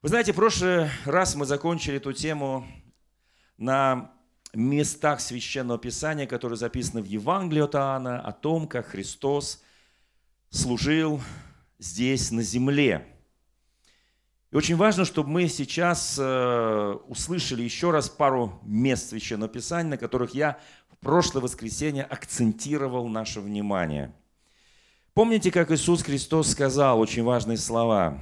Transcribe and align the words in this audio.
Вы 0.00 0.10
знаете, 0.10 0.32
в 0.32 0.36
прошлый 0.36 0.88
раз 1.06 1.34
мы 1.34 1.44
закончили 1.44 1.96
эту 1.96 2.12
тему 2.12 2.64
на 3.56 4.12
местах 4.54 5.20
Священного 5.20 5.76
Писания, 5.76 6.24
которые 6.24 6.56
записаны 6.56 7.02
в 7.02 7.06
Евангелии 7.06 7.62
от 7.62 7.74
Иоанна, 7.74 8.20
о 8.20 8.30
том, 8.30 8.68
как 8.68 8.86
Христос 8.86 9.60
служил 10.50 11.20
здесь, 11.80 12.30
на 12.30 12.42
земле. 12.42 13.08
И 14.52 14.56
очень 14.56 14.76
важно, 14.76 15.04
чтобы 15.04 15.30
мы 15.30 15.48
сейчас 15.48 16.16
э, 16.16 16.96
услышали 17.08 17.62
еще 17.62 17.90
раз 17.90 18.08
пару 18.08 18.60
мест 18.62 19.08
Священного 19.08 19.50
Писания, 19.50 19.90
на 19.90 19.96
которых 19.96 20.32
я 20.32 20.60
в 20.92 20.96
прошлое 20.98 21.42
воскресенье 21.42 22.04
акцентировал 22.04 23.08
наше 23.08 23.40
внимание. 23.40 24.14
Помните, 25.12 25.50
как 25.50 25.72
Иисус 25.72 26.04
Христос 26.04 26.52
сказал 26.52 27.00
очень 27.00 27.24
важные 27.24 27.56
слова? 27.56 28.16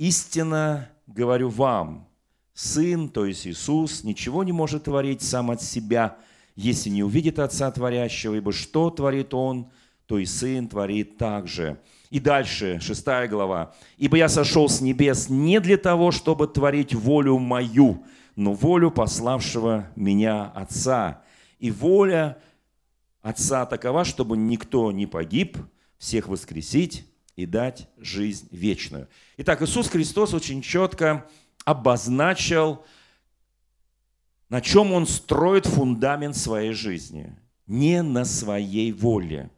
«Истинно 0.00 0.88
говорю 1.06 1.50
вам, 1.50 2.08
Сын, 2.54 3.10
то 3.10 3.26
есть 3.26 3.46
Иисус, 3.46 4.02
ничего 4.02 4.42
не 4.44 4.50
может 4.50 4.84
творить 4.84 5.20
сам 5.20 5.50
от 5.50 5.60
себя, 5.60 6.16
если 6.56 6.88
не 6.88 7.02
увидит 7.02 7.38
Отца 7.38 7.70
Творящего, 7.70 8.36
ибо 8.36 8.50
что 8.50 8.88
творит 8.88 9.34
Он, 9.34 9.68
то 10.06 10.16
и 10.16 10.24
Сын 10.24 10.68
творит 10.68 11.18
также. 11.18 11.82
И 12.08 12.18
дальше, 12.18 12.78
шестая 12.80 13.28
глава. 13.28 13.74
«Ибо 13.98 14.16
я 14.16 14.30
сошел 14.30 14.70
с 14.70 14.80
небес 14.80 15.28
не 15.28 15.60
для 15.60 15.76
того, 15.76 16.12
чтобы 16.12 16.46
творить 16.48 16.94
волю 16.94 17.36
мою, 17.36 18.02
но 18.36 18.54
волю 18.54 18.90
пославшего 18.90 19.90
меня 19.96 20.46
Отца. 20.46 21.22
И 21.58 21.70
воля 21.70 22.38
Отца 23.20 23.66
такова, 23.66 24.06
чтобы 24.06 24.38
никто 24.38 24.92
не 24.92 25.06
погиб, 25.06 25.58
всех 25.98 26.26
воскресить 26.26 27.04
и 27.36 27.46
дать 27.46 27.88
жизнь 27.98 28.48
вечную». 28.50 29.08
Итак, 29.36 29.62
Иисус 29.62 29.88
Христос 29.88 30.34
очень 30.34 30.62
четко 30.62 31.26
обозначил, 31.64 32.84
на 34.48 34.60
чем 34.60 34.92
он 34.92 35.06
строит 35.06 35.66
фундамент 35.66 36.36
своей 36.36 36.72
жизни. 36.72 37.36
Не 37.66 38.02
на 38.02 38.24
своей 38.24 38.90
воле. 38.90 39.50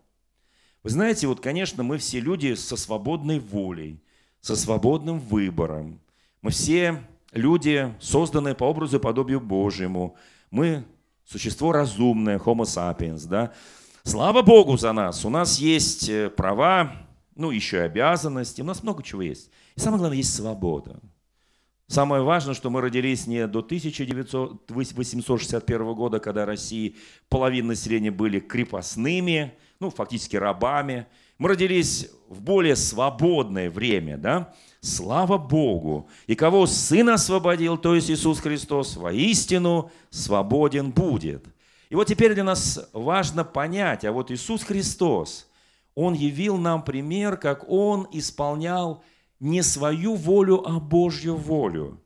Вы 0.82 0.90
знаете, 0.90 1.26
вот, 1.28 1.40
конечно, 1.40 1.82
мы 1.82 1.96
все 1.98 2.20
люди 2.20 2.54
со 2.54 2.76
свободной 2.76 3.38
волей, 3.38 4.02
со 4.40 4.56
свободным 4.56 5.18
выбором. 5.18 6.00
Мы 6.42 6.50
все 6.50 7.02
люди, 7.32 7.94
созданные 8.00 8.54
по 8.54 8.64
образу 8.64 8.98
и 8.98 9.00
подобию 9.00 9.40
Божьему. 9.40 10.16
Мы 10.50 10.84
существо 11.24 11.72
разумное, 11.72 12.38
homo 12.38 12.64
sapiens, 12.64 13.26
да. 13.26 13.52
Слава 14.02 14.42
Богу 14.42 14.76
за 14.76 14.92
нас. 14.92 15.24
У 15.24 15.30
нас 15.30 15.58
есть 15.58 16.08
э, 16.08 16.28
права, 16.28 16.92
ну, 17.34 17.50
еще 17.50 17.78
и 17.78 17.80
обязанности. 17.80 18.62
У 18.62 18.64
нас 18.64 18.82
много 18.82 19.02
чего 19.02 19.22
есть. 19.22 19.50
И 19.76 19.80
самое 19.80 19.98
главное, 19.98 20.18
есть 20.18 20.34
свобода. 20.34 21.00
Самое 21.86 22.22
важное, 22.22 22.54
что 22.54 22.70
мы 22.70 22.80
родились 22.80 23.26
не 23.26 23.46
до 23.46 23.58
1861 23.58 25.94
года, 25.94 26.20
когда 26.20 26.46
России 26.46 26.96
половина 27.28 27.68
населения 27.68 28.10
были 28.10 28.40
крепостными, 28.40 29.52
ну, 29.78 29.90
фактически 29.90 30.36
рабами. 30.36 31.06
Мы 31.36 31.50
родились 31.50 32.08
в 32.28 32.40
более 32.40 32.76
свободное 32.76 33.68
время, 33.68 34.16
да? 34.16 34.54
Слава 34.80 35.36
Богу! 35.36 36.08
И 36.26 36.34
кого 36.34 36.66
Сын 36.66 37.10
освободил, 37.10 37.76
то 37.76 37.94
есть 37.94 38.10
Иисус 38.10 38.40
Христос, 38.40 38.96
воистину 38.96 39.90
свободен 40.08 40.92
будет. 40.92 41.44
И 41.90 41.94
вот 41.94 42.06
теперь 42.06 42.32
для 42.32 42.44
нас 42.44 42.88
важно 42.94 43.44
понять, 43.44 44.06
а 44.06 44.12
вот 44.12 44.30
Иисус 44.30 44.62
Христос, 44.62 45.46
Он 45.94 46.14
явил 46.14 46.56
нам 46.56 46.82
пример, 46.82 47.36
как 47.36 47.68
Он 47.68 48.06
исполнял 48.12 49.02
не 49.40 49.62
свою 49.62 50.14
волю, 50.14 50.62
а 50.66 50.78
Божью 50.80 51.36
волю. 51.36 52.00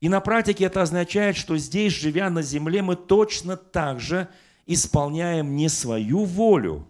И 0.00 0.08
на 0.08 0.20
практике 0.20 0.64
это 0.64 0.82
означает, 0.82 1.36
что 1.36 1.56
здесь, 1.56 1.92
живя 1.92 2.28
на 2.30 2.42
земле, 2.42 2.82
мы 2.82 2.96
точно 2.96 3.56
так 3.56 4.00
же 4.00 4.28
исполняем 4.66 5.56
не 5.56 5.68
свою 5.68 6.24
волю, 6.24 6.88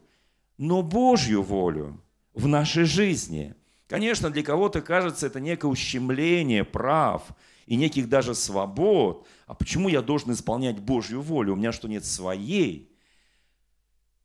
но 0.59 0.83
Божью 0.83 1.43
волю 1.43 2.01
в 2.34 2.47
нашей 2.47 2.84
жизни. 2.84 3.55
Конечно, 3.89 4.31
для 4.31 4.43
кого-то 4.43 4.81
кажется 4.81 5.27
это 5.27 5.41
некое 5.41 5.69
ущемление 5.69 6.65
прав 6.65 7.23
и 7.67 7.77
неких 7.77 8.09
даже 8.09 8.34
свобод. 8.34 9.27
А 9.47 9.55
почему 9.55 9.89
я 9.89 10.03
должен 10.03 10.33
исполнять 10.33 10.81
Божью 10.81 11.21
волю? 11.21 11.53
У 11.53 11.57
меня 11.57 11.73
что, 11.73 11.89
нет 11.89 12.05
своей? 12.05 12.94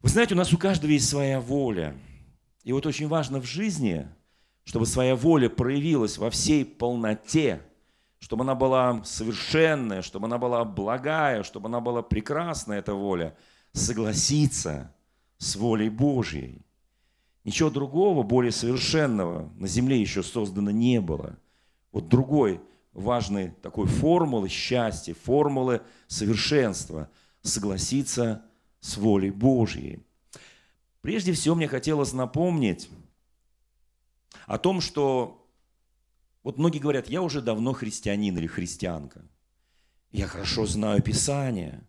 Вы 0.02 0.10
знаете, 0.10 0.34
у 0.34 0.38
нас 0.38 0.54
у 0.54 0.58
каждого 0.58 0.92
есть 0.92 1.10
своя 1.10 1.40
воля. 1.40 1.96
И 2.64 2.72
вот 2.72 2.86
очень 2.86 3.08
важно 3.08 3.40
в 3.40 3.46
жизни– 3.46 4.08
чтобы 4.70 4.86
своя 4.86 5.16
воля 5.16 5.50
проявилась 5.50 6.20
во 6.20 6.30
всей 6.30 6.64
полноте, 6.64 7.60
чтобы 8.20 8.44
она 8.44 8.54
была 8.54 9.04
совершенная, 9.04 10.04
чтобы 10.04 10.28
она 10.28 10.38
была 10.38 10.64
благая, 10.64 11.42
чтобы 11.42 11.70
она 11.70 11.80
была 11.80 12.04
прекрасная, 12.04 12.78
эта 12.78 12.94
воля, 12.94 13.36
согласиться 13.72 14.94
с 15.40 15.56
волей 15.56 15.90
Божьей. 15.90 16.62
Ничего 17.44 17.72
другого, 17.72 18.22
более 18.22 18.52
совершенного 18.52 19.52
на 19.56 19.68
земле 19.68 20.00
еще 20.00 20.22
создано 20.22 20.70
не 20.70 21.02
было. 21.02 21.40
Вот 21.92 22.08
другой 22.08 22.62
важной 22.94 23.50
такой 23.64 23.88
формулы 23.88 24.50
счастья, 24.50 25.16
формулы 25.16 25.82
совершенства– 26.06 27.09
согласиться 27.42 28.44
с 28.79 28.97
волей 28.97 29.31
Божьей. 29.31 30.03
Прежде 31.01 31.34
всего 31.34 31.56
мне 31.56 31.67
хотелось 31.67 32.13
напомнить, 32.13 32.90
о 34.45 34.57
том, 34.57 34.81
что 34.81 35.47
вот 36.44 36.57
многие 36.57 36.79
говорят, 36.79 37.07
я 37.07 37.22
уже 37.22 37.41
давно 37.41 37.73
христианин 37.73 38.38
или 38.38 38.47
христианка. 38.47 39.22
Я 40.12 40.25
хорошо 40.25 40.66
знаю 40.66 41.03
Писание. 41.03 41.84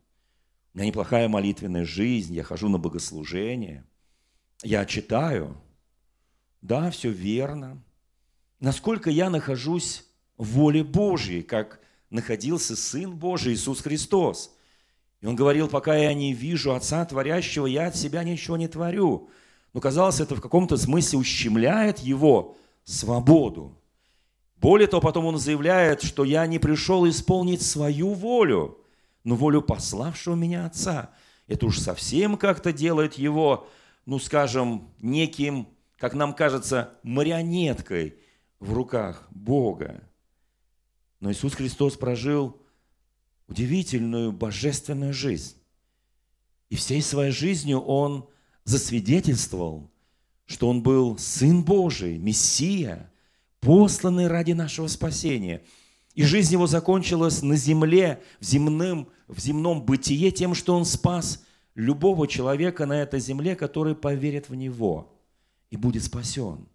У 0.74 0.78
меня 0.78 0.88
неплохая 0.88 1.26
молитвенная 1.28 1.84
жизнь, 1.84 2.34
я 2.34 2.42
хожу 2.42 2.68
на 2.68 2.78
богослужение. 2.78 3.84
Я 4.62 4.84
читаю. 4.84 5.56
Да, 6.60 6.90
все 6.90 7.10
верно. 7.10 7.82
Насколько 8.60 9.08
я 9.08 9.30
нахожусь 9.30 10.04
в 10.36 10.48
воле 10.48 10.84
Божьей, 10.84 11.42
как 11.42 11.80
находился 12.10 12.76
Сын 12.76 13.16
Божий 13.16 13.54
Иисус 13.54 13.80
Христос. 13.80 14.54
И 15.20 15.26
он 15.26 15.36
говорил, 15.36 15.68
пока 15.68 15.96
я 15.96 16.14
не 16.14 16.32
вижу 16.32 16.72
Отца 16.74 17.04
Творящего, 17.04 17.66
я 17.66 17.88
от 17.88 17.96
себя 17.96 18.24
ничего 18.24 18.56
не 18.56 18.68
творю. 18.68 19.28
Но 19.72 19.80
казалось, 19.80 20.20
это 20.20 20.34
в 20.34 20.40
каком-то 20.40 20.76
смысле 20.76 21.18
ущемляет 21.18 21.98
его 21.98 22.56
свободу. 22.84 23.76
Более 24.56 24.88
того, 24.88 25.00
потом 25.00 25.26
он 25.26 25.38
заявляет, 25.38 26.02
что 26.02 26.24
я 26.24 26.46
не 26.46 26.58
пришел 26.58 27.08
исполнить 27.08 27.62
свою 27.62 28.12
волю, 28.14 28.78
но 29.24 29.34
волю 29.34 29.62
пославшего 29.62 30.34
меня 30.34 30.66
Отца. 30.66 31.10
Это 31.46 31.66
уж 31.66 31.78
совсем 31.78 32.36
как-то 32.36 32.72
делает 32.72 33.14
его, 33.14 33.68
ну 34.06 34.18
скажем, 34.18 34.90
неким, 35.00 35.68
как 35.98 36.14
нам 36.14 36.34
кажется, 36.34 36.94
марионеткой 37.02 38.16
в 38.58 38.72
руках 38.72 39.26
Бога. 39.30 40.02
Но 41.20 41.30
Иисус 41.30 41.54
Христос 41.54 41.96
прожил 41.96 42.60
удивительную 43.50 44.30
божественную 44.32 45.12
жизнь. 45.12 45.56
И 46.68 46.76
всей 46.76 47.02
своей 47.02 47.32
жизнью 47.32 47.80
Он 47.80 48.28
засвидетельствовал, 48.64 49.90
что 50.46 50.68
Он 50.68 50.82
был 50.82 51.18
Сын 51.18 51.64
Божий, 51.64 52.16
Мессия, 52.16 53.12
посланный 53.58 54.28
ради 54.28 54.52
нашего 54.52 54.86
спасения. 54.86 55.62
И 56.14 56.22
жизнь 56.22 56.52
Его 56.52 56.68
закончилась 56.68 57.42
на 57.42 57.56
земле, 57.56 58.22
в, 58.38 58.44
земным, 58.44 59.08
в 59.26 59.40
земном 59.40 59.84
бытие 59.84 60.30
тем, 60.30 60.54
что 60.54 60.76
Он 60.76 60.84
спас 60.84 61.44
любого 61.74 62.28
человека 62.28 62.86
на 62.86 63.02
этой 63.02 63.18
земле, 63.18 63.56
который 63.56 63.96
поверит 63.96 64.48
в 64.48 64.54
Него 64.54 65.12
и 65.70 65.76
будет 65.76 66.04
спасен. 66.04 66.68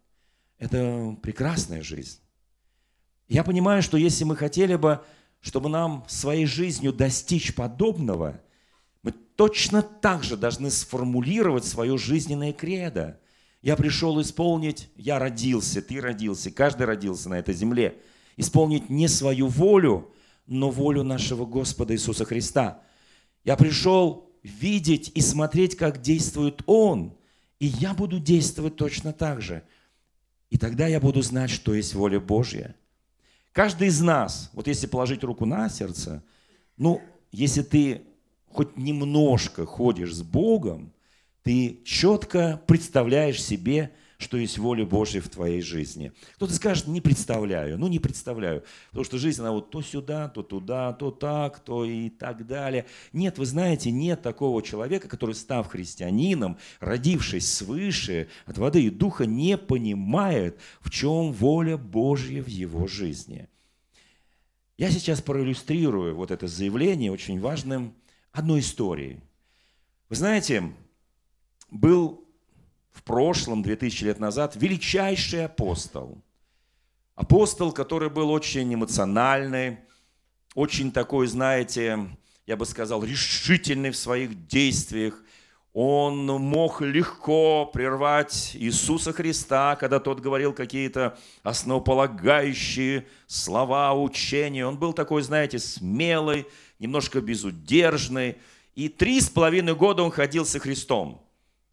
Это 0.58 1.18
прекрасная 1.22 1.84
жизнь. 1.84 2.20
Я 3.30 3.44
понимаю, 3.46 3.82
что 3.82 3.98
если 3.98 4.26
мы 4.26 4.36
хотели 4.36 4.76
бы, 4.76 5.02
чтобы 5.46 5.70
нам 5.70 6.04
своей 6.08 6.46
жизнью 6.46 6.92
достичь 6.92 7.56
подобного, 7.56 8.42
мы 9.04 9.12
точно 9.12 9.82
так 9.82 10.24
же 10.24 10.36
должны 10.36 10.72
сформулировать 10.72 11.64
свое 11.64 11.98
жизненное 11.98 12.52
кредо– 12.52 13.20
я 13.66 13.76
пришел 13.76 14.22
исполнить, 14.22 14.90
я 14.96 15.18
родился, 15.18 15.82
ты 15.82 16.00
родился, 16.00 16.52
каждый 16.52 16.86
родился 16.86 17.30
на 17.30 17.40
этой 17.40 17.56
земле. 17.56 18.00
Исполнить 18.38 18.92
не 18.92 19.08
свою 19.08 19.48
волю, 19.48 20.12
но 20.46 20.70
волю 20.70 21.02
нашего 21.02 21.48
Господа 21.48 21.96
Иисуса 21.96 22.26
Христа. 22.26 22.84
Я 23.44 23.56
пришел 23.56 24.30
видеть 24.44 25.12
и 25.16 25.22
смотреть, 25.22 25.76
как 25.78 26.00
действует 26.00 26.62
Он, 26.68 27.18
и 27.58 27.66
я 27.66 27.96
буду 27.96 28.20
действовать 28.20 28.76
точно 28.76 29.14
так 29.14 29.42
же. 29.42 29.64
И 30.52 30.60
тогда 30.60 30.86
я 30.86 31.00
буду 31.00 31.24
знать, 31.24 31.50
что 31.50 31.74
есть 31.74 31.96
воля 31.96 32.20
Божья. 32.20 32.76
Каждый 33.56 33.88
из 33.88 34.02
нас, 34.02 34.50
вот 34.52 34.68
если 34.68 34.86
положить 34.86 35.24
руку 35.24 35.46
на 35.46 35.70
сердце, 35.70 36.22
ну, 36.76 37.02
если 37.32 37.62
ты 37.62 38.02
хоть 38.52 38.76
немножко 38.76 39.66
ходишь 39.66 40.14
с 40.14 40.24
Богом, 40.24 40.92
ты 41.42 41.80
четко 41.86 42.62
представляешь 42.68 43.42
себе, 43.42 43.94
что 44.26 44.38
есть 44.38 44.58
воля 44.58 44.86
Божья 44.86 45.22
в 45.22 45.30
твоей 45.30 45.62
жизни. 45.62 46.12
Кто-то 46.36 46.54
скажет, 46.54 46.88
не 46.88 47.00
представляю. 47.00 47.78
Ну, 47.78 47.88
не 47.88 48.00
представляю. 48.00 48.64
Потому 48.90 49.06
что 49.06 49.20
жизнь, 49.20 49.40
она 49.40 49.52
вот 49.52 49.70
то 49.70 49.84
сюда, 49.84 50.30
то 50.30 50.42
туда, 50.42 50.94
то 50.94 51.12
так, 51.12 51.60
то 51.60 51.86
и 51.86 52.10
так 52.10 52.48
далее. 52.48 52.88
Нет, 53.14 53.38
вы 53.38 53.46
знаете, 53.46 53.92
нет 53.92 54.24
такого 54.24 54.64
человека, 54.64 55.08
который, 55.08 55.36
став 55.36 55.68
христианином, 55.68 56.58
родившись 56.80 57.50
свыше 57.50 58.28
от 58.48 58.58
воды 58.58 58.84
и 58.84 58.90
духа, 58.90 59.28
не 59.28 59.60
понимает, 59.60 60.60
в 60.82 60.90
чем 60.90 61.32
воля 61.32 61.78
Божья 61.78 62.42
в 62.42 62.48
его 62.48 62.88
жизни. 62.88 63.48
Я 64.78 64.90
сейчас 64.90 65.22
проиллюстрирую 65.22 66.16
вот 66.16 66.32
это 66.32 66.48
заявление 66.48 67.12
очень 67.12 67.40
важным 67.40 67.94
одной 68.32 68.62
историей. 68.62 69.20
Вы 70.10 70.16
знаете, 70.16 70.74
был 71.70 72.25
в 72.96 73.04
прошлом, 73.04 73.62
2000 73.62 74.04
лет 74.06 74.20
назад, 74.20 74.56
величайший 74.56 75.46
апостол. 75.46 76.18
Апостол, 77.14 77.72
который 77.72 78.10
был 78.10 78.32
очень 78.32 78.74
эмоциональный, 78.74 79.80
очень 80.54 80.92
такой, 80.92 81.28
знаете, 81.28 82.10
я 82.48 82.56
бы 82.56 82.66
сказал, 82.66 83.04
решительный 83.04 83.92
в 83.92 83.98
своих 83.98 84.48
действиях. 84.48 85.22
Он 85.74 86.26
мог 86.26 86.82
легко 86.82 87.66
прервать 87.66 88.52
Иисуса 88.54 89.12
Христа, 89.12 89.76
когда 89.76 90.00
тот 90.00 90.22
говорил 90.22 90.54
какие-то 90.54 91.18
основополагающие 91.44 93.06
слова, 93.28 93.94
учения. 93.94 94.66
Он 94.66 94.78
был 94.78 94.94
такой, 94.94 95.22
знаете, 95.22 95.60
смелый, 95.60 96.48
немножко 96.80 97.20
безудержный. 97.20 98.38
И 98.74 98.88
три 98.88 99.20
с 99.20 99.30
половиной 99.30 99.76
года 99.76 100.04
он 100.04 100.12
ходил 100.12 100.46
со 100.46 100.60
Христом. 100.60 101.25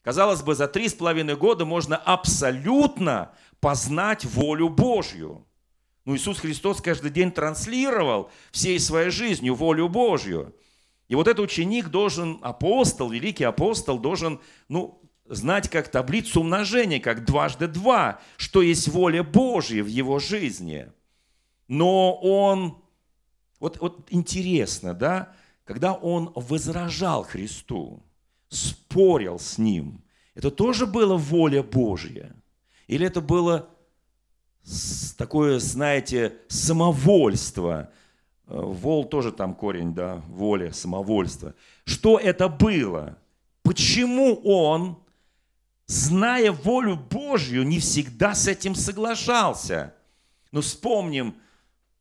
Казалось 0.02 0.42
бы, 0.42 0.54
за 0.54 0.66
три 0.66 0.88
с 0.88 0.94
половиной 0.94 1.36
года 1.36 1.64
можно 1.64 1.96
абсолютно 1.96 3.30
познать 3.60 4.24
волю 4.24 4.68
Божью. 4.68 5.46
Ну, 6.04 6.16
Иисус 6.16 6.40
Христос 6.40 6.80
каждый 6.80 7.12
день 7.12 7.30
транслировал 7.30 8.30
всей 8.50 8.80
своей 8.80 9.10
жизнью 9.10 9.54
волю 9.54 9.88
Божью. 9.88 10.54
И 11.06 11.14
вот 11.14 11.28
этот 11.28 11.44
ученик 11.44 11.88
должен, 11.88 12.38
апостол, 12.42 13.10
великий 13.10 13.44
апостол, 13.44 13.98
должен, 13.98 14.40
ну, 14.68 15.00
знать 15.26 15.68
как 15.68 15.88
таблицу 15.88 16.40
умножения, 16.40 16.98
как 16.98 17.24
дважды 17.24 17.68
два, 17.68 18.20
что 18.36 18.60
есть 18.60 18.88
воля 18.88 19.22
Божья 19.22 19.84
в 19.84 19.86
его 19.86 20.18
жизни. 20.18 20.90
Но 21.68 22.14
он, 22.14 22.82
вот, 23.60 23.78
вот 23.80 24.08
интересно, 24.10 24.94
да, 24.94 25.32
когда 25.64 25.92
он 25.94 26.32
возражал 26.34 27.22
Христу, 27.22 28.02
спорил 28.52 29.38
с 29.38 29.58
ним, 29.58 30.02
это 30.34 30.50
тоже 30.50 30.86
было 30.86 31.16
воля 31.16 31.62
Божья? 31.62 32.34
Или 32.86 33.06
это 33.06 33.20
было 33.20 33.68
такое, 35.16 35.58
знаете, 35.58 36.36
самовольство? 36.48 37.90
Э, 38.46 38.60
вол 38.60 39.04
тоже 39.04 39.32
там 39.32 39.54
корень, 39.54 39.94
да, 39.94 40.22
воля, 40.28 40.72
самовольство. 40.72 41.54
Что 41.84 42.18
это 42.18 42.48
было? 42.48 43.18
Почему 43.62 44.34
он, 44.44 44.98
зная 45.86 46.52
волю 46.52 46.96
Божью, 46.96 47.64
не 47.64 47.78
всегда 47.78 48.34
с 48.34 48.48
этим 48.48 48.74
соглашался? 48.74 49.94
Ну, 50.50 50.60
вспомним 50.60 51.36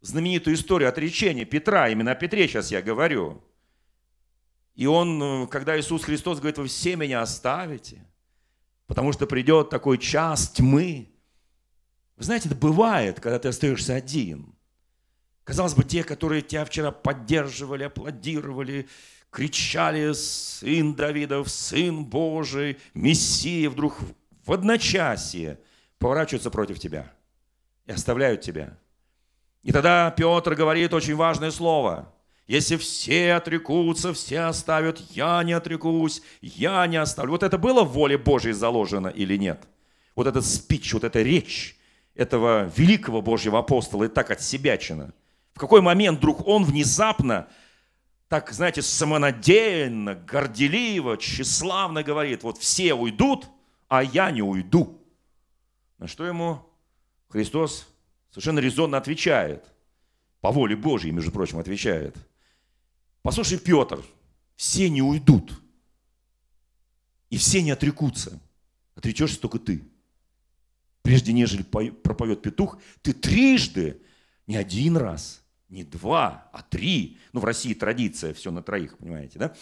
знаменитую 0.02 0.56
историю 0.56 0.90
отречения 0.90 1.46
Петра, 1.46 1.90
именно 1.90 2.12
о 2.12 2.16
Петре 2.16 2.48
сейчас 2.48 2.72
я 2.72 2.82
говорю. 2.82 3.42
И 4.76 4.86
он, 4.86 5.22
э, 5.22 5.48
когда 5.48 5.80
Иисус 5.80 6.04
Христос 6.04 6.40
говорит, 6.40 6.58
вы 6.58 6.68
все 6.68 6.96
меня 6.96 7.22
оставите, 7.22 8.06
потому 8.88 9.12
что 9.12 9.28
придет 9.28 9.70
такой 9.70 9.98
час 9.98 10.50
тьмы. 10.50 11.10
Вы 12.16 12.24
знаете, 12.24 12.48
это 12.50 12.58
бывает, 12.58 13.20
когда 13.20 13.40
ты 13.40 13.50
остаешься 13.50 13.96
один. 13.96 14.56
Казалось 15.44 15.74
бы, 15.74 15.84
те, 15.84 16.04
которые 16.04 16.42
тебя 16.42 16.66
вчера 16.66 16.92
поддерживали, 16.92 17.84
аплодировали, 17.84 18.88
кричали 19.30 20.14
«Сын 20.14 20.94
Давидов, 20.94 21.50
Сын 21.50 22.06
Божий, 22.06 22.78
Мессия», 22.94 23.70
вдруг 23.70 23.98
в 24.46 24.54
одночасье 24.54 25.60
поворачиваются 25.98 26.52
против 26.52 26.80
тебя 26.80 27.12
и 27.88 27.92
оставляют 27.92 28.42
тебя. 28.42 28.78
И 29.64 29.72
тогда 29.72 30.12
Петр 30.12 30.56
говорит 30.56 30.94
очень 30.94 31.16
важное 31.16 31.52
слово– 31.52 32.14
если 32.52 32.76
все 32.76 33.36
отрекутся, 33.36 34.12
все 34.14 34.42
оставят, 34.42 35.00
я 35.12 35.42
не 35.42 35.54
отрекусь, 35.54 36.22
я 36.42 36.86
не 36.86 36.98
оставлю. 36.98 37.32
Вот 37.32 37.44
это 37.44 37.58
было 37.58 37.84
в 37.84 37.94
воле 37.94 38.18
Божьей 38.18 38.52
заложено 38.52 39.08
или 39.08 39.38
нет? 39.38 39.70
Вот 40.18 40.28
этот 40.28 40.46
спич, 40.46 40.94
вот 40.94 41.06
эта 41.06 41.22
речь 41.22 41.78
этого 42.14 42.70
великого 42.76 43.22
Божьего 43.22 43.60
апостола 43.60 44.04
и 44.04 44.08
так 44.10 44.32
от 44.32 44.42
себячина. 44.42 45.14
В 45.54 45.60
какой 45.60 45.80
момент 45.80 46.18
вдруг 46.18 46.46
он 46.46 46.66
внезапно, 46.66 47.48
так, 48.28 48.52
знаете, 48.52 48.82
самонадеянно, 48.82 50.16
горделиво, 50.16 51.18
тщеславно 51.18 52.04
говорит, 52.04 52.44
вот 52.44 52.58
все 52.58 52.94
уйдут, 52.94 53.48
а 53.88 54.04
я 54.04 54.30
не 54.30 54.42
уйду. 54.42 55.02
На 56.00 56.08
что 56.10 56.26
ему 56.26 56.60
Христос 57.30 57.88
совершенно 58.30 58.60
резонно 58.60 58.98
отвечает, 58.98 59.64
по 60.42 60.52
воле 60.52 60.76
Божьей, 60.76 61.12
между 61.12 61.32
прочим, 61.32 61.58
отвечает– 61.58 62.18
Послушай, 63.22 63.60
Петр, 63.60 64.04
все 64.56 64.90
не 64.90 65.02
уйдут. 65.02 65.62
И 67.30 67.38
все 67.38 67.62
не 67.62 67.72
отрекутся. 67.72 68.40
Отречешься 68.96 69.40
только 69.40 69.60
ты. 69.60 69.84
Прежде 71.02 71.34
нежели 71.34 71.64
проповед 71.64 72.42
петух, 72.42 72.80
ты 73.02 73.14
трижды, 73.14 74.02
не 74.48 74.56
один 74.56 74.98
раз, 74.98 75.44
не 75.70 75.84
два, 75.84 76.50
а 76.52 76.62
три. 76.62 77.18
Ну, 77.34 77.40
в 77.40 77.46
России 77.46 77.74
традиция, 77.74 78.34
все 78.34 78.52
на 78.52 78.62
троих, 78.62 78.98
понимаете, 78.98 79.40
да? 79.40 79.56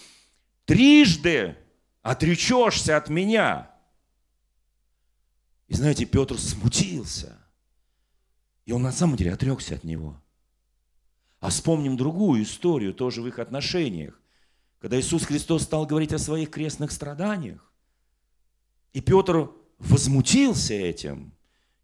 Трижды 0.65 1.55
отречешься 2.01 2.97
от 2.97 3.09
меня. 3.09 3.71
И 5.67 5.75
знаете, 5.75 6.05
Петр 6.05 6.37
смутился. 6.37 7.37
И 8.65 8.71
он 8.71 8.81
на 8.81 8.91
самом 8.91 9.15
деле 9.15 9.33
отрекся 9.33 9.75
от 9.75 9.83
него. 9.83 10.21
А 11.39 11.49
вспомним 11.49 11.95
другую 11.95 12.43
историю, 12.43 12.93
тоже 12.93 13.21
в 13.21 13.27
их 13.27 13.39
отношениях. 13.39 14.19
Когда 14.79 14.99
Иисус 14.99 15.25
Христос 15.25 15.63
стал 15.63 15.85
говорить 15.85 16.13
о 16.13 16.19
своих 16.19 16.49
крестных 16.49 16.91
страданиях, 16.91 17.71
и 18.93 19.01
Петр 19.01 19.51
возмутился 19.77 20.73
этим 20.73 21.33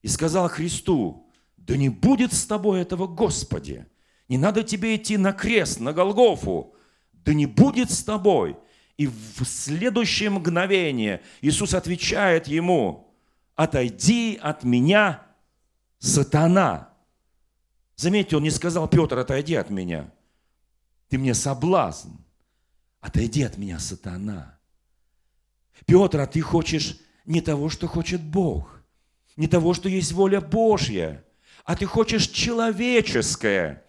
и 0.01 0.07
сказал 0.07 0.49
Христу, 0.49 1.29
да 1.57 1.77
не 1.77 1.89
будет 1.89 2.33
с 2.33 2.45
тобой 2.45 2.81
этого, 2.81 3.07
Господи, 3.07 3.85
не 4.27 4.37
надо 4.37 4.63
тебе 4.63 4.95
идти 4.95 5.17
на 5.17 5.33
крест, 5.33 5.79
на 5.79 5.93
Голгофу, 5.93 6.75
да 7.13 7.33
не 7.33 7.45
будет 7.45 7.91
с 7.91 8.03
тобой. 8.03 8.57
И 8.97 9.07
в 9.07 9.43
следующее 9.43 10.29
мгновение 10.29 11.21
Иисус 11.41 11.73
отвечает 11.73 12.47
ему, 12.47 13.13
отойди 13.55 14.39
от 14.41 14.63
меня, 14.63 15.25
сатана. 15.99 16.94
Заметьте, 17.95 18.37
он 18.37 18.43
не 18.43 18.51
сказал, 18.51 18.87
Петр, 18.87 19.17
отойди 19.17 19.55
от 19.55 19.69
меня. 19.69 20.11
Ты 21.09 21.17
мне 21.17 21.33
соблазн. 21.33 22.09
Отойди 22.99 23.43
от 23.43 23.57
меня, 23.57 23.79
сатана. 23.79 24.57
Петр, 25.85 26.19
а 26.19 26.27
ты 26.27 26.41
хочешь 26.41 26.97
не 27.25 27.41
того, 27.41 27.69
что 27.69 27.87
хочет 27.87 28.21
Бог, 28.21 28.81
не 29.35 29.47
того, 29.47 29.73
что 29.73 29.89
есть 29.89 30.11
воля 30.11 30.41
Божья, 30.41 31.23
а 31.63 31.75
ты 31.75 31.85
хочешь 31.85 32.27
человеческое. 32.27 33.83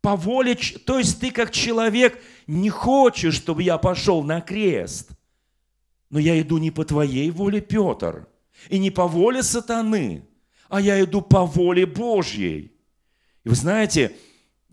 По 0.00 0.14
воле, 0.14 0.54
то 0.54 0.98
есть 0.98 1.20
ты 1.20 1.32
как 1.32 1.50
человек 1.50 2.22
не 2.46 2.70
хочешь, 2.70 3.34
чтобы 3.34 3.64
я 3.64 3.78
пошел 3.78 4.22
на 4.22 4.40
крест. 4.40 5.10
Но 6.10 6.20
я 6.20 6.40
иду 6.40 6.58
не 6.58 6.70
по 6.70 6.84
твоей 6.84 7.30
воле, 7.30 7.60
Петр, 7.60 8.28
и 8.68 8.78
не 8.78 8.90
по 8.90 9.08
воле 9.08 9.42
сатаны, 9.42 10.28
а 10.68 10.80
я 10.80 11.02
иду 11.02 11.20
по 11.20 11.44
воле 11.44 11.86
Божьей. 11.86 12.75
И 13.46 13.48
вы 13.48 13.54
знаете, 13.54 14.16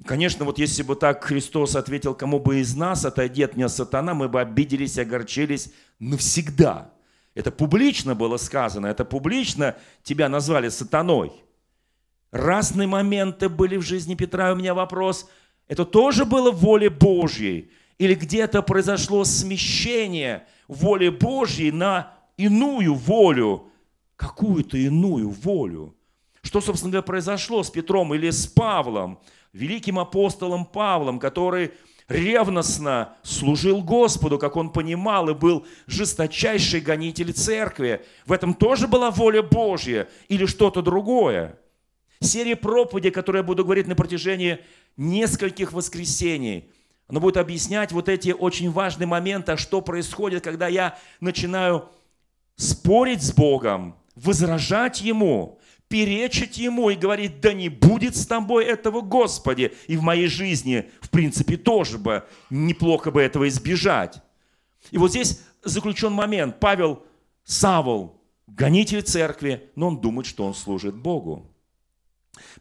конечно, 0.03 0.45
вот 0.45 0.57
если 0.57 0.81
бы 0.81 0.95
так 0.95 1.23
Христос 1.23 1.75
ответил, 1.75 2.15
кому 2.15 2.39
бы 2.39 2.59
из 2.59 2.75
нас 2.75 3.05
отойди 3.05 3.43
от 3.43 3.55
меня 3.55 3.69
сатана, 3.69 4.15
мы 4.15 4.27
бы 4.27 4.41
обиделись, 4.41 4.97
огорчились 4.97 5.71
навсегда. 5.99 6.91
Это 7.35 7.51
публично 7.51 8.15
было 8.15 8.37
сказано, 8.37 8.87
это 8.87 9.05
публично 9.05 9.75
тебя 10.01 10.27
назвали 10.27 10.69
сатаной. 10.69 11.31
Разные 12.31 12.87
моменты 12.87 13.47
были 13.47 13.77
в 13.77 13.83
жизни 13.83 14.15
Петра. 14.15 14.51
у 14.51 14.55
меня 14.55 14.73
вопрос, 14.73 15.29
это 15.67 15.85
тоже 15.85 16.25
было 16.25 16.49
воле 16.49 16.89
Божьей? 16.89 17.69
Или 17.99 18.15
где-то 18.15 18.63
произошло 18.63 19.23
смещение 19.23 20.47
воли 20.67 21.09
Божьей 21.09 21.71
на 21.71 22.11
иную 22.37 22.95
волю, 22.95 23.71
какую-то 24.15 24.79
иную 24.79 25.29
волю? 25.29 25.95
Что, 26.43 26.59
собственно 26.59 26.91
говоря, 26.91 27.03
произошло 27.03 27.63
с 27.63 27.69
Петром 27.69 28.13
или 28.13 28.29
с 28.29 28.45
Павлом, 28.45 29.19
великим 29.53 29.97
апостолом 29.97 30.65
Павлом, 30.65 31.17
который 31.17 31.71
ревностно 32.09 33.15
служил 33.23 33.81
Господу, 33.81 34.37
как 34.37 34.57
он 34.57 34.69
понимал, 34.69 35.29
и 35.29 35.33
был 35.33 35.65
жесточайший 35.87 36.81
гонитель 36.81 37.31
церкви. 37.31 38.05
В 38.25 38.33
этом 38.33 38.53
тоже 38.53 38.89
была 38.89 39.09
воля 39.09 39.41
Божья 39.41 40.09
или 40.27 40.45
что-то 40.45 40.81
другое. 40.81 41.57
Серия 42.19 42.57
проповедей, 42.57 43.11
которую 43.11 43.39
я 43.41 43.47
буду 43.47 43.63
говорить 43.63 43.87
на 43.87 43.95
протяжении 43.95 44.59
нескольких 44.97 45.71
воскресений, 45.71 46.69
она 47.07 47.21
будет 47.21 47.37
объяснять 47.37 47.93
вот 47.93 48.09
эти 48.09 48.31
очень 48.31 48.69
важные 48.69 49.07
моменты, 49.07 49.53
а 49.53 49.57
что 49.57 49.81
происходит, 49.81 50.43
когда 50.43 50.67
я 50.67 50.97
начинаю 51.21 51.89
спорить 52.55 53.23
с 53.23 53.33
Богом, 53.33 53.95
возражать 54.15 55.01
Ему, 55.01 55.59
перечить 55.93 56.57
Ему 56.57 56.89
и 56.89 56.95
говорить, 56.95 57.39
да 57.39 57.53
не 57.53 57.69
будет 57.69 58.15
с 58.15 58.25
тобой 58.25 58.65
этого, 58.65 59.01
Господи. 59.01 59.73
И 59.85 59.95
в 59.95 60.01
моей 60.01 60.25
жизни, 60.25 60.89
в 61.01 61.11
принципе, 61.11 61.55
тоже 61.55 61.99
бы 61.99 62.23
неплохо 62.49 63.11
бы 63.11 63.21
этого 63.21 63.47
избежать. 63.47 64.19
И 64.89 64.97
вот 64.97 65.11
здесь 65.11 65.41
заключен 65.61 66.11
момент. 66.11 66.59
Павел 66.59 67.03
Савол, 67.43 68.19
гонитель 68.47 69.03
церкви, 69.03 69.69
но 69.75 69.89
он 69.89 70.01
думает, 70.01 70.25
что 70.25 70.47
он 70.47 70.55
служит 70.55 70.95
Богу. 70.95 71.45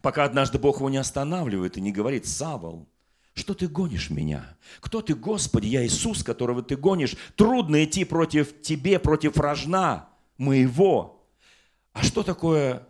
Пока 0.03 0.25
однажды 0.25 0.59
Бог 0.59 0.77
его 0.77 0.91
не 0.91 0.97
останавливает 0.97 1.75
и 1.75 1.81
не 1.81 1.91
говорит, 1.91 2.27
Савол, 2.27 2.87
что 3.33 3.55
ты 3.55 3.67
гонишь 3.67 4.11
меня? 4.11 4.45
Кто 4.79 5.01
ты, 5.01 5.15
Господи? 5.15 5.65
Я 5.65 5.83
Иисус, 5.83 6.23
которого 6.23 6.61
ты 6.61 6.75
гонишь. 6.75 7.15
Трудно 7.35 7.83
идти 7.83 8.05
против 8.05 8.61
тебе, 8.61 8.99
против 8.99 9.37
рожна 9.37 10.07
моего. 10.37 11.25
А 11.93 12.03
что 12.03 12.21
такое 12.21 12.87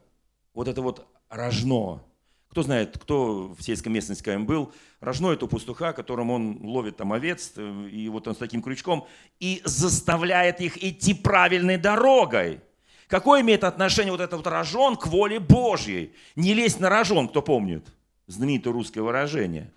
вот 0.53 0.67
это 0.67 0.81
вот 0.81 1.07
рожно. 1.29 2.03
Кто 2.49 2.61
знает, 2.61 2.97
кто 2.99 3.55
в 3.57 3.63
сельской 3.63 3.91
местности, 3.91 4.21
скажем, 4.21 4.45
был, 4.45 4.71
рожно 4.99 5.31
это 5.31 5.47
пастуха, 5.47 5.91
которым 5.91 6.29
он 6.29 6.59
ловит 6.61 6.97
там 6.97 7.11
овец, 7.11 7.53
э, 7.55 7.89
и 7.91 8.07
вот 8.09 8.27
он 8.27 8.35
с 8.35 8.37
таким 8.37 8.61
крючком, 8.61 9.07
и 9.39 9.61
заставляет 9.65 10.61
их 10.61 10.83
идти 10.83 11.15
правильной 11.15 11.77
дорогой. 11.77 12.61
Какое 13.07 13.41
имеет 13.41 13.63
отношение 13.63 14.11
вот 14.11 14.21
этот 14.21 14.33
вот 14.33 14.47
рожон 14.47 14.97
к 14.97 15.07
воле 15.07 15.39
Божьей? 15.39 16.13
Не 16.35 16.53
лезь 16.53 16.79
на 16.79 16.89
рожон, 16.89 17.27
кто 17.27 17.41
помнит? 17.41 17.87
Знаменитое 18.27 18.71
русское 18.71 19.01
выражение. 19.01 19.73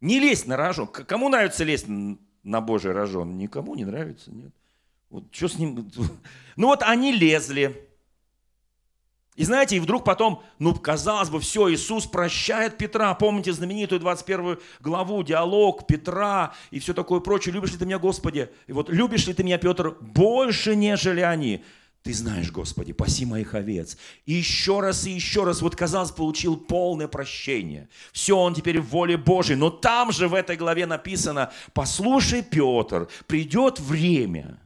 Не 0.00 0.20
лезь 0.20 0.46
на 0.46 0.56
рожон. 0.56 0.86
Кому 0.86 1.28
нравится 1.28 1.64
лезть 1.64 1.86
на 1.88 2.60
Божий 2.60 2.92
рожон? 2.92 3.36
Никому 3.36 3.74
не 3.74 3.84
нравится, 3.84 4.30
нет. 4.30 4.52
Вот 5.10 5.24
что 5.32 5.48
с 5.48 5.58
ним? 5.58 5.90
Ну 6.56 6.68
вот 6.68 6.82
они 6.82 7.12
лезли. 7.12 7.87
И 9.38 9.44
знаете, 9.44 9.76
и 9.76 9.80
вдруг 9.80 10.02
потом, 10.02 10.42
ну, 10.58 10.74
казалось 10.74 11.30
бы, 11.30 11.38
все, 11.38 11.72
Иисус 11.72 12.06
прощает 12.06 12.76
Петра. 12.76 13.14
Помните 13.14 13.52
знаменитую 13.52 14.00
21 14.00 14.58
главу, 14.80 15.22
диалог 15.22 15.86
Петра 15.86 16.54
и 16.72 16.80
все 16.80 16.92
такое 16.92 17.20
прочее. 17.20 17.54
Любишь 17.54 17.70
ли 17.70 17.78
ты 17.78 17.86
меня, 17.86 18.00
Господи? 18.00 18.50
И 18.66 18.72
вот, 18.72 18.90
любишь 18.90 19.28
ли 19.28 19.34
ты 19.34 19.44
меня, 19.44 19.56
Петр, 19.58 19.96
больше, 20.00 20.74
нежели 20.74 21.20
они? 21.20 21.62
Ты 22.02 22.14
знаешь, 22.14 22.50
Господи, 22.50 22.92
паси 22.92 23.26
моих 23.26 23.54
овец. 23.54 23.96
И 24.26 24.32
еще 24.32 24.80
раз, 24.80 25.06
и 25.06 25.12
еще 25.12 25.44
раз, 25.44 25.62
вот 25.62 25.76
казалось, 25.76 26.10
получил 26.10 26.56
полное 26.56 27.06
прощение. 27.06 27.88
Все, 28.12 28.36
он 28.36 28.54
теперь 28.54 28.80
в 28.80 28.88
воле 28.88 29.16
Божьей. 29.16 29.54
Но 29.54 29.70
там 29.70 30.10
же 30.10 30.26
в 30.26 30.34
этой 30.34 30.56
главе 30.56 30.84
написано, 30.84 31.52
послушай, 31.74 32.42
Петр, 32.42 33.06
придет 33.28 33.78
время, 33.78 34.58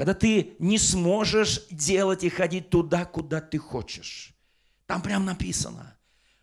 когда 0.00 0.14
ты 0.14 0.54
не 0.58 0.78
сможешь 0.78 1.60
делать 1.70 2.24
и 2.24 2.30
ходить 2.30 2.70
туда, 2.70 3.04
куда 3.04 3.42
ты 3.42 3.58
хочешь. 3.58 4.32
Там 4.86 5.02
прям 5.02 5.26
написано. 5.26 5.94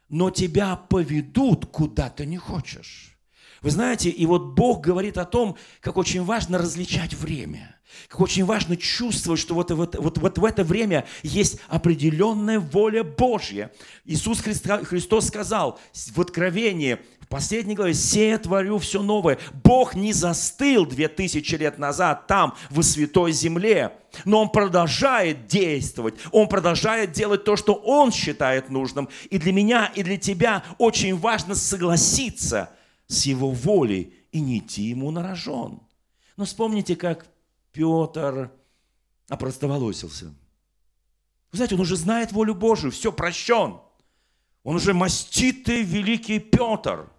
Но 0.09 0.29
тебя 0.29 0.75
поведут, 0.75 1.65
куда 1.65 2.11
ты 2.11 2.27
не 2.27 2.37
хочешь. 2.37 3.16
Вы 3.61 3.71
знаете, 3.71 4.09
и 4.09 4.25
вот 4.25 4.53
Бог 4.55 4.81
говорит 4.81 5.17
о 5.17 5.25
том, 5.25 5.57
как 5.81 5.97
очень 5.97 6.23
важно 6.23 6.57
различать 6.57 7.13
время. 7.13 7.75
Как 8.07 8.19
очень 8.19 8.45
важно 8.45 8.77
чувствовать, 8.77 9.39
что 9.39 9.55
вот, 9.55 9.71
вот, 9.71 9.95
вот, 9.95 10.17
вот 10.17 10.37
в 10.37 10.45
это 10.45 10.63
время 10.63 11.05
есть 11.23 11.59
определенная 11.67 12.59
воля 12.59 13.03
Божья. 13.03 13.71
Иисус 14.05 14.41
Христос 14.41 15.27
сказал 15.27 15.79
в 15.93 16.21
Откровении, 16.21 16.99
в 17.21 17.27
последней 17.27 17.75
главе, 17.75 17.93
«Се 17.93 18.37
творю 18.37 18.77
все 18.77 19.01
новое». 19.01 19.37
Бог 19.63 19.95
не 19.95 20.13
застыл 20.13 20.85
две 20.85 21.07
тысячи 21.07 21.55
лет 21.55 21.77
назад 21.77 22.27
там, 22.27 22.55
в 22.69 22.81
святой 22.83 23.31
земле, 23.31 23.93
но 24.23 24.41
Он 24.41 24.49
продолжает 24.49 25.47
действовать, 25.47 26.15
Он 26.31 26.47
продолжает 26.47 27.11
делать 27.11 27.43
то, 27.43 27.55
что 27.55 27.73
Он 27.73 28.11
считает 28.11 28.69
нужным. 28.69 29.09
И 29.29 29.37
для 29.39 29.51
меня, 29.51 29.91
и 29.95 30.03
для 30.03 30.17
тебя 30.17 30.63
очень 30.77 31.17
важно 31.17 31.55
согласиться 31.55 32.69
с 33.07 33.25
Его 33.25 33.51
волей 33.51 34.13
и 34.31 34.39
не 34.39 34.59
идти 34.59 34.83
Ему 34.83 35.11
на 35.11 35.23
рожон. 35.23 35.81
Но 36.35 36.45
вспомните, 36.45 36.95
как 36.95 37.27
Петр 37.71 38.51
опростоволосился. 39.27 40.25
Вы 41.51 41.57
знаете, 41.57 41.75
он 41.75 41.81
уже 41.81 41.95
знает 41.95 42.31
волю 42.31 42.55
Божию, 42.55 42.91
все 42.91 43.11
прощен. 43.11 43.79
Он 44.63 44.75
уже 44.75 44.93
маститый 44.93 45.81
великий 45.81 46.39
Петр– 46.39 47.09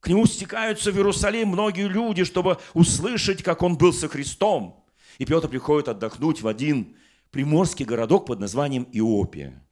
к 0.00 0.08
нему 0.08 0.26
стекаются 0.26 0.90
в 0.90 0.96
Иерусалим 0.96 1.48
многие 1.48 1.86
люди, 1.86 2.24
чтобы 2.24 2.58
услышать, 2.72 3.42
как 3.42 3.62
он 3.62 3.76
был 3.76 3.92
со 3.92 4.08
Христом. 4.08 4.82
И 5.18 5.26
Петр 5.26 5.48
приходит 5.48 5.88
отдохнуть 5.88 6.40
в 6.40 6.48
один 6.48 6.96
приморский 7.30 7.84
городок 7.84 8.26
под 8.26 8.40
названием 8.40 8.88
Иопия. 8.92 9.62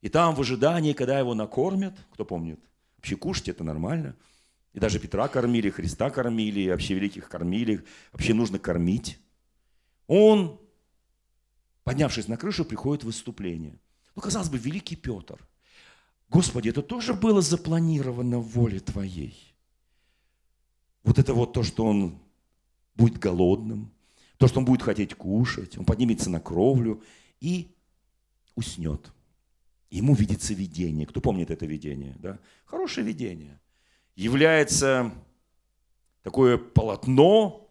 И 0.00 0.08
там 0.08 0.34
в 0.34 0.40
ожидании, 0.40 0.94
когда 0.94 1.18
его 1.18 1.34
накормят, 1.34 1.94
кто 2.12 2.24
помнит, 2.24 2.58
вообще 2.96 3.16
кушать 3.16 3.50
это 3.50 3.62
нормально. 3.62 4.16
И 4.74 4.78
даже 4.78 4.98
Петра 4.98 5.28
кормили, 5.28 5.70
Христа 5.70 6.10
кормили, 6.10 6.68
вообще 6.68 6.94
великих 6.94 7.28
кормили. 7.28 7.84
Вообще 8.12 8.34
нужно 8.34 8.58
кормить. 8.58 9.18
Он, 10.06 10.60
поднявшись 11.84 12.28
на 12.28 12.36
крышу, 12.36 12.64
приходит 12.64 13.04
в 13.04 13.06
выступление. 13.06 13.78
Ну, 14.14 14.20
казалось 14.20 14.50
бы, 14.50 14.58
великий 14.58 14.96
Петр. 14.96 15.38
Господи, 16.28 16.68
это 16.68 16.82
тоже 16.82 17.14
было 17.14 17.40
запланировано 17.40 18.38
в 18.38 18.50
воле 18.50 18.80
Твоей 18.80 19.54
вот 21.04 21.18
это 21.18 21.34
вот 21.34 21.52
то, 21.52 21.62
что 21.62 21.84
он 21.84 22.18
будет 22.96 23.18
голодным, 23.18 23.92
то, 24.38 24.48
что 24.48 24.58
он 24.58 24.64
будет 24.64 24.82
хотеть 24.82 25.14
кушать, 25.14 25.78
он 25.78 25.84
поднимется 25.84 26.30
на 26.30 26.40
кровлю 26.40 27.02
и 27.40 27.68
уснет. 28.54 29.12
Ему 29.90 30.14
видится 30.14 30.54
видение. 30.54 31.06
Кто 31.06 31.20
помнит 31.20 31.50
это 31.50 31.66
видение? 31.66 32.16
Да? 32.18 32.40
Хорошее 32.64 33.06
видение. 33.06 33.60
Является 34.16 35.12
такое 36.22 36.56
полотно, 36.58 37.64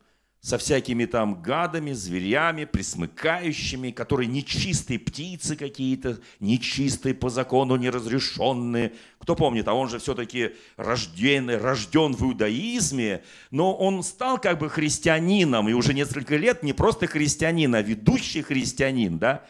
со 0.44 0.58
всякими 0.58 1.06
там 1.06 1.42
гадами, 1.42 1.94
зверями, 1.94 2.66
присмыкающими, 2.66 3.92
которые 3.92 4.28
нечистые 4.28 5.00
птицы 5.00 5.56
какие-то, 5.56 6.20
нечистые 6.42 7.16
по 7.16 7.30
закону, 7.30 7.78
неразрешенные. 7.78 8.92
Кто 9.20 9.38
помнит, 9.38 9.70
а 9.70 9.74
он 9.74 9.88
же 9.88 10.00
все-таки 10.00 10.52
рожден, 10.76 11.50
рожден 11.50 12.14
в 12.14 12.24
иудаизме, 12.24 13.24
но 13.52 13.74
он 13.74 14.04
стал 14.04 14.38
как 14.38 14.60
бы 14.60 14.70
христианином, 14.70 15.70
и 15.70 15.74
уже 15.74 15.94
несколько 15.94 16.36
лет 16.36 16.62
не 16.62 16.74
просто 16.74 17.08
христианин, 17.08 17.74
а 17.74 17.82
ведущий 17.82 18.42
христианин, 18.42 19.18
да? 19.18 19.46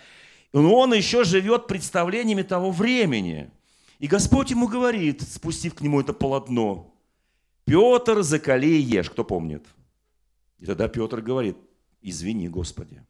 Но 0.54 0.76
он 0.76 0.94
еще 0.94 1.24
живет 1.24 1.66
представлениями 1.66 2.44
того 2.44 2.70
времени. 2.70 3.50
И 4.00 4.08
Господь 4.08 4.52
ему 4.52 4.68
говорит, 4.68 5.22
спустив 5.22 5.76
к 5.76 5.82
нему 5.82 6.02
это 6.02 6.14
полотно, 6.14 6.94
«Петр, 7.66 8.22
закали 8.22 8.68
и 8.68 8.82
ешь». 8.82 9.10
Кто 9.10 9.24
помнит? 9.24 9.66
И 10.60 10.66
тогда 10.66 10.88
Петр 10.88 11.22
говорит, 11.22 11.58
извини, 12.02 12.50
Господи, 12.50 13.02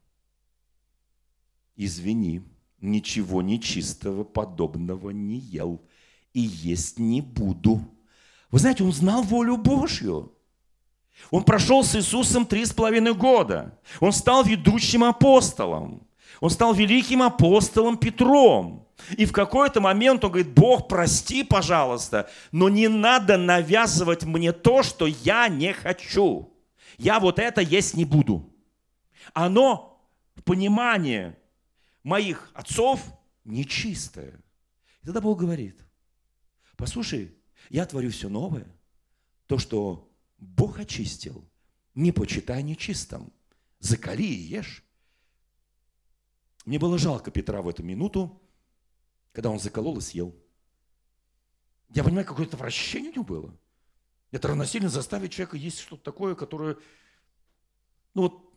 извини, 1.75 2.43
ничего 2.79 3.41
нечистого 3.41 4.23
подобного 4.23 5.09
не 5.11 5.37
ел 5.37 5.81
и 6.33 6.41
есть 6.41 6.99
не 6.99 7.21
буду. 7.21 7.81
Вы 8.51 8.59
знаете, 8.59 8.83
он 8.83 8.91
знал 8.91 9.23
волю 9.23 9.57
Божью. 9.57 10.33
Он 11.31 11.43
прошел 11.43 11.83
с 11.83 11.95
Иисусом 11.95 12.45
три 12.45 12.65
с 12.65 12.73
половиной 12.73 13.13
года. 13.13 13.77
Он 13.99 14.11
стал 14.11 14.43
ведущим 14.43 15.03
апостолом. 15.03 16.05
Он 16.39 16.49
стал 16.49 16.73
великим 16.73 17.21
апостолом 17.21 17.97
Петром. 17.97 18.82
И 19.17 19.25
в 19.25 19.31
какой-то 19.31 19.81
момент 19.81 20.23
он 20.23 20.31
говорит, 20.31 20.53
Бог, 20.53 20.87
прости, 20.87 21.43
пожалуйста, 21.43 22.29
но 22.51 22.69
не 22.69 22.87
надо 22.87 23.37
навязывать 23.37 24.23
мне 24.23 24.51
то, 24.51 24.83
что 24.83 25.07
я 25.07 25.47
не 25.47 25.73
хочу 25.73 26.53
я 26.97 27.19
вот 27.19 27.39
это 27.39 27.61
есть 27.61 27.95
не 27.95 28.05
буду. 28.05 28.49
Оно 29.33 30.01
в 30.35 30.43
понимании 30.43 31.35
моих 32.03 32.51
отцов 32.53 33.01
нечистое. 33.43 34.39
И 35.01 35.05
тогда 35.05 35.21
Бог 35.21 35.39
говорит, 35.39 35.85
послушай, 36.75 37.35
я 37.69 37.85
творю 37.85 38.09
все 38.11 38.29
новое, 38.29 38.67
то, 39.47 39.57
что 39.57 40.11
Бог 40.37 40.79
очистил, 40.79 41.47
не 41.93 42.11
почитай 42.11 42.63
нечистым, 42.63 43.31
закали 43.79 44.23
и 44.23 44.33
ешь. 44.33 44.83
Мне 46.65 46.79
было 46.79 46.97
жалко 46.97 47.31
Петра 47.31 47.61
в 47.61 47.67
эту 47.67 47.83
минуту, 47.83 48.41
когда 49.33 49.49
он 49.49 49.59
заколол 49.59 49.97
и 49.97 50.01
съел. 50.01 50.33
Я 51.89 52.03
понимаю, 52.03 52.25
какое-то 52.25 52.55
вращение 52.55 53.09
у 53.09 53.13
него 53.13 53.23
было. 53.25 53.53
Это 54.31 54.47
равносильно 54.47 54.89
заставить 54.89 55.33
человека 55.33 55.57
есть 55.57 55.79
что-то 55.79 56.03
такое, 56.03 56.35
которое... 56.35 56.77
Ну 58.13 58.23
вот, 58.23 58.53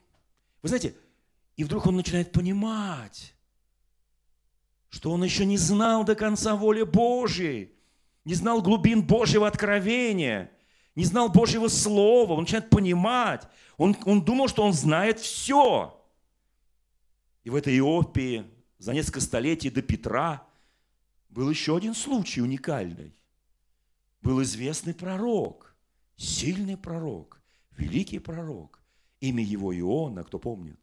вы 0.63 0.69
знаете, 0.69 0.95
и 1.57 1.65
вдруг 1.65 1.87
он 1.87 1.97
начинает 1.97 2.33
понимать, 2.33 3.35
что 4.91 5.11
он 5.11 5.25
еще 5.25 5.45
не 5.45 5.59
знал 5.59 6.05
до 6.05 6.15
конца 6.15 6.55
воли 6.55 6.83
Божьей, 6.83 7.75
не 8.25 8.35
знал 8.35 8.63
глубин 8.63 9.07
Божьего 9.07 9.47
откровения, 9.47 10.51
не 10.95 11.05
знал 11.05 11.29
Божьего 11.29 11.69
Слова, 11.69 12.35
он 12.35 12.41
начинает 12.41 12.71
понимать. 12.71 13.47
Он, 13.77 13.97
он 14.05 14.25
думал, 14.25 14.49
что 14.49 14.63
он 14.63 14.73
знает 14.73 15.21
все. 15.21 16.03
И 17.45 17.51
в 17.51 17.55
этой 17.55 17.77
Иопии 17.79 18.47
за 18.79 18.95
несколько 18.95 19.21
столетий 19.21 19.71
до 19.71 19.83
Петра 19.83 20.46
был 21.37 21.51
еще 21.51 21.77
один 21.77 21.95
случай 21.95 22.41
уникальный. 22.41 23.15
Был 24.23 24.43
известный 24.43 24.95
пророк, 24.95 25.77
сильный 26.17 26.79
пророк, 26.79 27.43
великий 27.77 28.19
пророк. 28.19 28.81
Имя 29.21 29.45
его 29.45 29.79
Иона, 29.79 30.25
кто 30.25 30.39
помнит? 30.39 30.81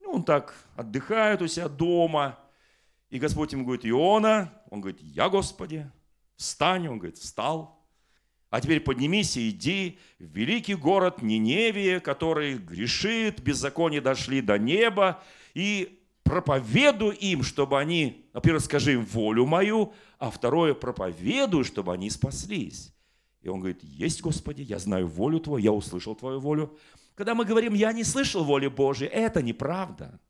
Ну, 0.00 0.10
он 0.10 0.24
так 0.24 0.54
отдыхает 0.74 1.40
у 1.40 1.46
себя 1.46 1.68
дома, 1.68 2.38
и 3.10 3.20
Господь 3.20 3.52
ему 3.52 3.64
говорит, 3.64 3.86
Иона, 3.86 4.52
он 4.70 4.80
говорит, 4.80 5.00
я, 5.00 5.28
Господи, 5.28 5.88
встань, 6.34 6.88
он 6.88 6.98
говорит, 6.98 7.18
встал. 7.18 7.80
А 8.50 8.60
теперь 8.60 8.80
поднимись 8.80 9.36
и 9.36 9.50
иди 9.50 10.00
в 10.18 10.24
великий 10.24 10.74
город 10.74 11.22
Ниневия, 11.22 12.00
который 12.00 12.58
грешит, 12.58 13.40
беззаконие 13.40 14.00
дошли 14.00 14.40
до 14.40 14.58
неба, 14.58 15.22
и 15.54 16.01
проповедуй 16.22 17.16
им, 17.16 17.42
чтобы 17.42 17.78
они, 17.78 18.26
во-первых, 18.32 18.64
скажи 18.64 18.94
им 18.94 19.04
волю 19.04 19.46
мою, 19.46 19.92
а 20.18 20.30
второе, 20.30 20.74
проповедуй, 20.74 21.64
чтобы 21.64 21.92
они 21.92 22.10
спаслись. 22.10 22.92
И 23.42 23.48
он 23.48 23.58
говорит, 23.58 23.82
есть, 23.82 24.20
Господи, 24.20 24.62
я 24.62 24.78
знаю 24.78 25.08
волю 25.08 25.40
Твою, 25.40 25.64
я 25.64 25.72
услышал 25.72 26.14
Твою 26.14 26.40
волю. 26.40 26.78
Когда 27.14 27.34
мы 27.34 27.44
говорим, 27.44 27.74
я 27.74 27.92
не 27.92 28.04
слышал 28.04 28.44
воли 28.44 28.68
Божьей, 28.68 29.08
это 29.08 29.42
неправда. 29.42 30.20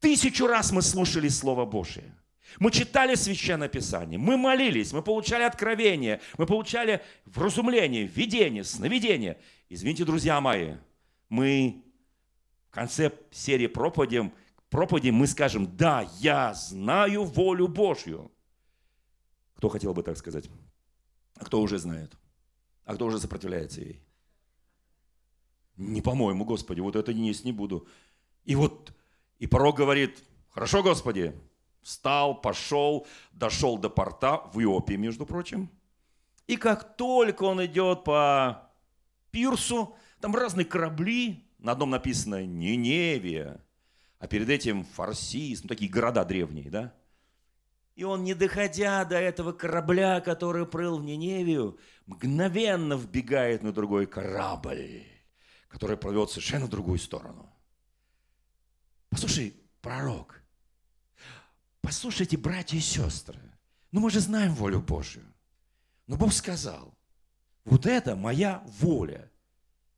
Тысячу 0.00 0.46
раз 0.46 0.70
мы 0.72 0.82
слушали 0.82 1.28
Слово 1.28 1.64
Божие. 1.64 2.14
Мы 2.60 2.70
читали 2.70 3.14
Священное 3.14 3.68
Писание, 3.68 4.18
мы 4.18 4.36
молились, 4.36 4.92
мы 4.92 5.02
получали 5.02 5.42
откровение, 5.42 6.20
мы 6.38 6.46
получали 6.46 7.02
вразумление, 7.24 8.04
видение, 8.04 8.62
сновидение. 8.62 9.38
Извините, 9.68 10.04
друзья 10.04 10.40
мои, 10.40 10.74
мы 11.28 11.83
конце 12.74 13.12
серии 13.30 13.68
проповеди, 13.68 14.32
проповеди 14.68 15.10
мы 15.10 15.26
скажем, 15.26 15.76
да, 15.76 16.06
я 16.18 16.52
знаю 16.54 17.24
волю 17.24 17.68
Божью. 17.68 18.30
Кто 19.54 19.68
хотел 19.68 19.94
бы 19.94 20.02
так 20.02 20.16
сказать? 20.16 20.50
А 21.36 21.44
кто 21.44 21.60
уже 21.60 21.78
знает? 21.78 22.12
А 22.84 22.94
кто 22.94 23.06
уже 23.06 23.18
сопротивляется 23.18 23.80
ей? 23.80 24.02
Не 25.76 26.02
по-моему, 26.02 26.44
Господи, 26.44 26.80
вот 26.80 26.96
это 26.96 27.14
не 27.14 27.28
есть 27.28 27.44
не 27.44 27.52
буду. 27.52 27.86
И 28.44 28.54
вот, 28.54 28.92
и 29.38 29.46
порог 29.46 29.76
говорит, 29.76 30.22
хорошо, 30.50 30.82
Господи, 30.82 31.32
встал, 31.82 32.40
пошел, 32.40 33.06
дошел 33.32 33.78
до 33.78 33.90
порта 33.90 34.42
в 34.52 34.60
Иопии, 34.60 34.94
между 34.94 35.26
прочим. 35.26 35.70
И 36.46 36.56
как 36.56 36.96
только 36.96 37.44
он 37.44 37.64
идет 37.64 38.04
по 38.04 38.70
пирсу, 39.30 39.96
там 40.20 40.34
разные 40.34 40.64
корабли, 40.64 41.44
на 41.64 41.72
одном 41.72 41.90
написано 41.90 42.44
Ниневия, 42.44 43.64
а 44.18 44.26
перед 44.26 44.50
этим 44.50 44.84
Фарсис, 44.84 45.62
ну 45.62 45.68
такие 45.68 45.90
города 45.90 46.24
древние, 46.24 46.70
да? 46.70 46.94
И 47.94 48.04
он, 48.04 48.22
не 48.22 48.34
доходя 48.34 49.04
до 49.04 49.16
этого 49.16 49.52
корабля, 49.52 50.20
который 50.20 50.66
прыл 50.66 50.98
в 50.98 51.04
Ниневию, 51.04 51.78
мгновенно 52.06 52.94
вбегает 52.94 53.62
на 53.62 53.72
другой 53.72 54.06
корабль, 54.06 55.04
который 55.68 55.96
плывет 55.96 56.28
совершенно 56.30 56.66
в 56.66 56.70
другую 56.70 56.98
сторону. 56.98 57.50
Послушай, 59.08 59.54
пророк, 59.80 60.42
послушайте, 61.80 62.36
братья 62.36 62.76
и 62.76 62.80
сестры, 62.80 63.40
ну 63.90 64.00
мы 64.00 64.10
же 64.10 64.20
знаем 64.20 64.54
волю 64.54 64.80
Божью. 64.80 65.24
Но 66.08 66.16
Бог 66.16 66.32
сказал, 66.34 66.94
вот 67.64 67.86
это 67.86 68.16
моя 68.16 68.62
воля, 68.80 69.30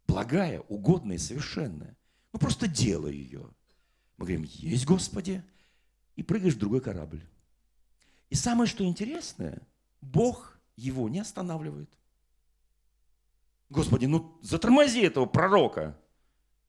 благая, 0.06 0.60
угодная 0.68 1.18
совершенная. 1.18 1.96
Ну 2.32 2.38
просто 2.38 2.68
делай 2.68 3.14
ее. 3.14 3.50
Мы 4.16 4.26
говорим, 4.26 4.44
есть 4.44 4.86
Господи, 4.86 5.42
и 6.14 6.22
прыгаешь 6.22 6.54
в 6.54 6.58
другой 6.58 6.80
корабль. 6.80 7.22
И 8.30 8.34
самое, 8.34 8.68
что 8.68 8.84
интересное, 8.84 9.62
Бог 10.00 10.58
его 10.76 11.08
не 11.08 11.20
останавливает. 11.20 11.90
Господи, 13.68 14.06
ну 14.06 14.38
затормози 14.42 15.00
этого 15.00 15.26
пророка, 15.26 15.98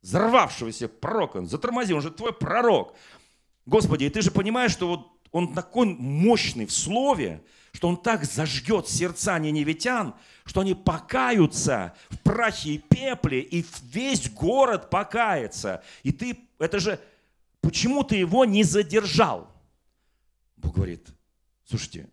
взорвавшегося 0.02 0.88
пророка, 0.88 1.46
затормози, 1.46 1.94
он 1.94 2.02
же 2.02 2.12
твой 2.12 2.34
пророк. 2.34 2.96
Господи, 3.66 4.06
и 4.06 4.10
ты 4.10 4.22
же 4.22 4.32
понимаешь, 4.32 4.72
что 4.72 4.88
вот 4.88 5.08
он 5.32 5.54
такой 5.54 5.88
мощный 5.88 6.66
в 6.66 6.72
слове, 6.72 7.44
что 7.78 7.90
он 7.90 7.98
так 7.98 8.26
зажгет 8.26 8.88
сердца 8.88 9.38
неневитян, 9.38 10.16
что 10.46 10.62
они 10.62 10.74
покаются 10.74 11.94
в 12.10 12.18
прахе 12.22 12.72
и 12.72 12.78
пепле, 12.80 13.40
и 13.40 13.64
весь 13.84 14.32
город 14.32 14.90
покается. 14.90 15.84
И 16.02 16.12
ты, 16.12 16.40
это 16.58 16.80
же, 16.80 17.00
почему 17.62 18.04
ты 18.04 18.16
его 18.16 18.46
не 18.46 18.64
задержал? 18.64 19.52
Бог 20.56 20.74
говорит, 20.74 21.08
Слушайте, 21.66 22.10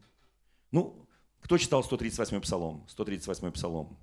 ну, 0.71 1.09
кто 1.41 1.57
читал 1.57 1.81
138-й 1.81 2.41
псалом? 2.43 2.87
138-й 2.95 3.51
псалом. 3.53 3.97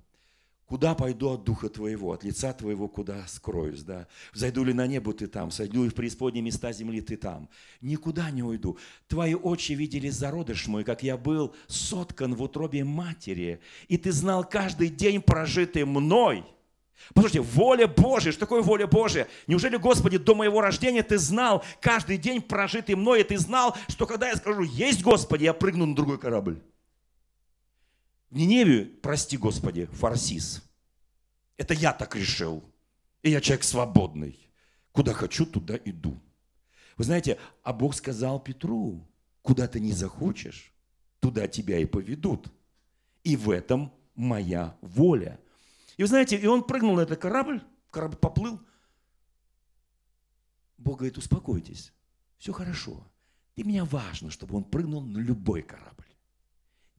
Куда 0.72 0.94
пойду 0.94 1.28
от 1.28 1.44
духа 1.44 1.68
твоего, 1.68 2.12
от 2.12 2.24
лица 2.24 2.54
твоего 2.54 2.88
куда 2.88 3.26
скроюсь, 3.26 3.82
да? 3.82 4.06
Зайду 4.32 4.64
ли 4.64 4.72
на 4.72 4.86
небо 4.86 5.12
ты 5.12 5.26
там, 5.26 5.50
сойду 5.50 5.84
ли 5.84 5.90
в 5.90 5.94
преисподние 5.94 6.42
места 6.42 6.72
земли 6.72 7.02
ты 7.02 7.18
там. 7.18 7.50
Никуда 7.82 8.30
не 8.30 8.42
уйду. 8.42 8.78
Твои 9.06 9.34
очи 9.34 9.72
видели 9.72 10.08
зародыш 10.08 10.68
мой, 10.68 10.82
как 10.82 11.02
я 11.02 11.18
был 11.18 11.54
соткан 11.66 12.34
в 12.34 12.42
утробе 12.42 12.84
матери, 12.84 13.60
и 13.88 13.98
ты 13.98 14.12
знал 14.12 14.48
каждый 14.48 14.88
день 14.88 15.20
прожитый 15.20 15.84
мной– 15.84 16.42
Послушайте, 17.14 17.40
воля 17.40 17.86
Божья, 17.88 18.30
что 18.30 18.40
такое 18.40 18.62
воля 18.62 18.86
Божья? 18.86 19.28
Неужели, 19.48 19.76
Господи, 19.76 20.18
до 20.18 20.36
моего 20.36 20.60
рождения 20.60 21.02
Ты 21.02 21.18
знал, 21.18 21.64
каждый 21.80 22.16
день 22.16 22.40
прожитый 22.40 22.94
мной, 22.94 23.20
и 23.20 23.24
Ты 23.24 23.36
знал, 23.38 23.76
что 23.88 24.06
когда 24.06 24.28
я 24.28 24.36
скажу 24.36 24.62
«Есть, 24.62 25.02
Господи», 25.02 25.42
я 25.44 25.52
прыгну 25.52 25.84
на 25.84 25.96
другой 25.96 26.18
корабль? 26.18 26.62
В 28.32 28.36
Ниневию, 28.36 28.90
прости, 29.00 29.36
Господи, 29.36 29.86
фарсис. 29.92 30.60
Это 31.56 31.72
я 31.74 31.92
так 31.92 32.16
решил. 32.16 32.64
И 33.22 33.30
я 33.30 33.40
человек 33.40 33.62
свободный. 33.62 34.50
Куда 34.90 35.12
хочу, 35.12 35.46
туда 35.46 35.76
иду. 35.76 36.20
Вы 36.96 37.04
знаете, 37.04 37.38
а 37.62 37.72
Бог 37.72 37.94
сказал 37.94 38.40
Петру, 38.40 39.06
куда 39.42 39.68
ты 39.68 39.78
не 39.78 39.92
захочешь, 39.92 40.72
туда 41.20 41.46
тебя 41.46 41.78
и 41.78 41.84
поведут. 41.84 42.52
И 43.22 43.36
в 43.36 43.50
этом 43.50 43.92
моя 44.16 44.76
воля– 44.80 45.38
и 45.96 46.02
вы 46.02 46.08
знаете, 46.08 46.36
и 46.36 46.46
он 46.46 46.64
прыгнул 46.64 46.96
на 46.96 47.02
этот 47.02 47.20
корабль, 47.20 47.62
корабль 47.90 48.16
поплыл. 48.16 48.60
Бог 50.78 50.98
говорит, 50.98 51.18
успокойтесь, 51.18 51.92
все 52.38 52.52
хорошо. 52.52 53.06
Для 53.54 53.64
меня 53.64 53.84
важно, 53.84 54.30
чтобы 54.30 54.56
он 54.56 54.64
прыгнул 54.64 55.02
на 55.02 55.18
любой 55.18 55.62
корабль. 55.62 56.11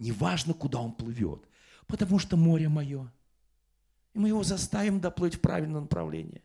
Не 0.04 0.12
важно, 0.12 0.54
куда 0.54 0.82
он 0.82 0.92
плывет, 0.92 1.48
потому 1.88 2.20
что 2.20 2.36
море 2.36 2.68
мое. 2.68 3.10
И 4.14 4.20
мы 4.20 4.28
его 4.28 4.44
заставим 4.44 5.00
доплыть 5.00 5.36
в 5.36 5.40
правильное 5.40 5.80
направление. 5.80 6.44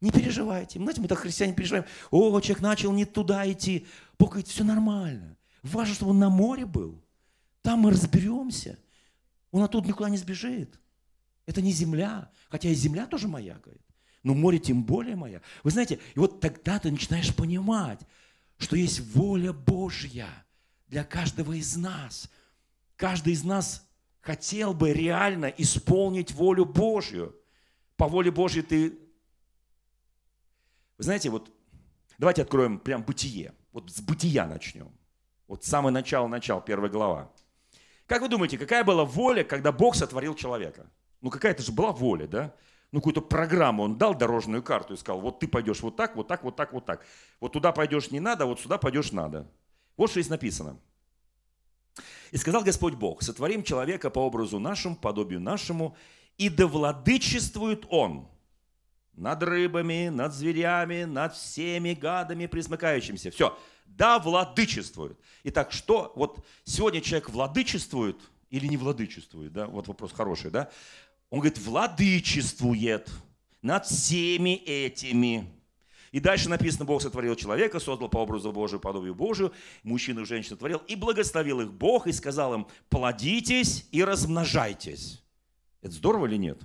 Не 0.00 0.10
переживайте. 0.10 0.78
Знаете, 0.78 1.02
мы 1.02 1.06
так 1.06 1.18
христиане 1.18 1.52
переживаем. 1.52 1.84
О, 2.10 2.40
человек 2.40 2.62
начал 2.62 2.90
не 2.92 3.04
туда 3.04 3.52
идти. 3.52 3.86
Бог 4.18 4.30
говорит, 4.30 4.48
все 4.48 4.64
нормально. 4.64 5.36
Важно, 5.62 5.94
чтобы 5.94 6.12
он 6.12 6.20
на 6.20 6.30
море 6.30 6.64
был. 6.64 7.04
Там 7.60 7.80
мы 7.80 7.90
разберемся. 7.90 8.78
Он 9.50 9.62
оттуда 9.62 9.86
никуда 9.86 10.08
не 10.08 10.16
сбежит. 10.16 10.80
Это 11.44 11.60
не 11.60 11.72
земля, 11.72 12.30
хотя 12.48 12.70
и 12.70 12.74
земля 12.74 13.04
тоже 13.04 13.28
моя, 13.28 13.58
говорит. 13.58 13.84
Но 14.22 14.32
море 14.32 14.58
тем 14.58 14.84
более 14.84 15.16
моя. 15.16 15.42
Вы 15.64 15.70
знаете, 15.70 16.00
и 16.14 16.18
вот 16.18 16.40
тогда 16.40 16.78
ты 16.78 16.90
начинаешь 16.90 17.34
понимать, 17.34 18.00
что 18.56 18.74
есть 18.74 19.00
воля 19.14 19.52
Божья 19.52 20.28
для 20.88 21.04
каждого 21.04 21.52
из 21.52 21.76
нас. 21.76 22.30
Каждый 23.00 23.32
из 23.32 23.44
нас 23.44 23.88
хотел 24.20 24.74
бы 24.74 24.92
реально 24.92 25.46
исполнить 25.46 26.32
волю 26.32 26.66
Божью. 26.66 27.34
По 27.96 28.06
воле 28.06 28.30
Божьей 28.30 28.60
ты... 28.60 28.90
Вы 30.98 31.04
знаете, 31.04 31.30
вот 31.30 31.50
давайте 32.18 32.42
откроем 32.42 32.78
прям 32.78 33.02
бытие. 33.02 33.54
Вот 33.72 33.90
с 33.90 34.02
бытия 34.02 34.46
начнем. 34.46 34.92
Вот 35.48 35.64
самое 35.64 35.94
начало, 35.94 36.26
начало, 36.26 36.60
первая 36.60 36.90
глава. 36.90 37.32
Как 38.04 38.20
вы 38.20 38.28
думаете, 38.28 38.58
какая 38.58 38.84
была 38.84 39.06
воля, 39.06 39.44
когда 39.44 39.72
Бог 39.72 39.94
сотворил 39.96 40.34
человека? 40.34 40.84
Ну 41.22 41.30
какая-то 41.30 41.62
же 41.62 41.72
была 41.72 41.92
воля, 41.92 42.26
да? 42.26 42.54
Ну 42.92 43.00
какую-то 43.00 43.22
программу 43.22 43.84
он 43.84 43.96
дал, 43.96 44.14
дорожную 44.14 44.62
карту 44.62 44.92
и 44.92 44.98
сказал, 44.98 45.22
вот 45.22 45.40
ты 45.40 45.48
пойдешь 45.48 45.80
вот 45.80 45.96
так, 45.96 46.16
вот 46.16 46.28
так, 46.28 46.44
вот 46.44 46.54
так, 46.54 46.74
вот 46.74 46.84
так. 46.84 47.06
Вот 47.40 47.52
туда 47.52 47.72
пойдешь 47.72 48.10
не 48.10 48.20
надо, 48.20 48.44
вот 48.44 48.60
сюда 48.60 48.76
пойдешь 48.76 49.10
надо. 49.10 49.50
Вот 49.96 50.10
что 50.10 50.20
здесь 50.20 50.28
написано. 50.28 50.78
И 52.30 52.36
сказал 52.36 52.62
Господь 52.62 52.94
Бог, 52.94 53.22
сотворим 53.22 53.62
человека 53.62 54.10
по 54.10 54.20
образу 54.20 54.58
нашему, 54.58 54.96
подобию 54.96 55.40
нашему, 55.40 55.96
и 56.38 56.48
да 56.48 56.66
владычествует 56.66 57.84
он 57.90 58.28
над 59.14 59.42
рыбами, 59.42 60.08
над 60.08 60.32
зверями, 60.32 61.04
над 61.04 61.34
всеми 61.34 61.92
гадами, 61.92 62.46
присмыкающимися. 62.46 63.30
Все, 63.30 63.58
да 63.86 64.18
владычествует. 64.18 65.18
Итак, 65.44 65.72
что, 65.72 66.12
вот 66.14 66.44
сегодня 66.64 67.00
человек 67.00 67.28
владычествует 67.30 68.16
или 68.48 68.66
не 68.66 68.76
владычествует, 68.76 69.52
да, 69.52 69.66
вот 69.66 69.88
вопрос 69.88 70.12
хороший, 70.12 70.50
да. 70.50 70.70
Он 71.30 71.40
говорит, 71.40 71.58
владычествует 71.58 73.10
над 73.62 73.86
всеми 73.86 74.54
этими. 74.54 75.46
И 76.12 76.18
дальше 76.18 76.48
написано, 76.48 76.84
Бог 76.84 77.02
сотворил 77.02 77.36
человека, 77.36 77.78
создал 77.78 78.08
по 78.08 78.18
образу 78.18 78.50
Божию, 78.52 78.80
подобию 78.80 79.14
Божию, 79.14 79.52
мужчину 79.84 80.22
и 80.22 80.24
женщину 80.24 80.56
творил, 80.56 80.82
и 80.88 80.96
благословил 80.96 81.60
их 81.60 81.72
Бог, 81.72 82.06
и 82.06 82.12
сказал 82.12 82.54
им, 82.54 82.66
плодитесь 82.88 83.86
и 83.92 84.02
размножайтесь. 84.02 85.22
Это 85.82 85.92
здорово 85.92 86.26
или 86.26 86.36
нет? 86.36 86.60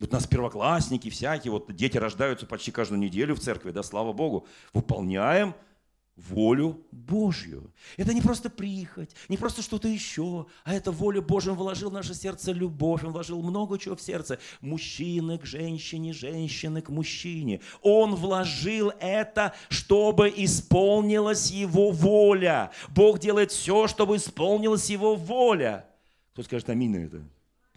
Вот 0.00 0.10
у 0.10 0.12
нас 0.12 0.26
первоклассники 0.26 1.08
всякие, 1.08 1.52
вот 1.52 1.74
дети 1.74 1.96
рождаются 1.96 2.46
почти 2.46 2.70
каждую 2.70 2.98
неделю 2.98 3.34
в 3.34 3.40
церкви, 3.40 3.70
да, 3.70 3.82
слава 3.82 4.12
Богу. 4.12 4.46
Выполняем 4.74 5.54
волю 6.16 6.82
Божью. 6.90 7.72
Это 7.96 8.14
не 8.14 8.22
просто 8.22 8.48
прихоть, 8.48 9.10
не 9.28 9.36
просто 9.36 9.62
что-то 9.62 9.86
еще, 9.86 10.46
а 10.64 10.74
это 10.74 10.90
воля 10.90 11.20
Божья. 11.20 11.50
Он 11.50 11.58
вложил 11.58 11.90
в 11.90 11.92
наше 11.92 12.14
сердце 12.14 12.52
любовь, 12.52 13.04
Он 13.04 13.12
вложил 13.12 13.42
много 13.42 13.78
чего 13.78 13.96
в 13.96 14.00
сердце. 14.00 14.38
Мужчины 14.60 15.38
к 15.38 15.44
женщине, 15.44 16.12
женщины 16.12 16.80
к 16.80 16.88
мужчине. 16.88 17.60
Он 17.82 18.14
вложил 18.14 18.92
это, 18.98 19.54
чтобы 19.68 20.32
исполнилась 20.34 21.50
Его 21.50 21.90
воля. 21.90 22.70
Бог 22.88 23.18
делает 23.18 23.52
все, 23.52 23.86
чтобы 23.86 24.16
исполнилась 24.16 24.88
Его 24.88 25.16
воля. 25.16 25.86
Кто 26.32 26.42
скажет 26.42 26.70
аминь 26.70 26.90
на 26.90 27.04
это? 27.04 27.22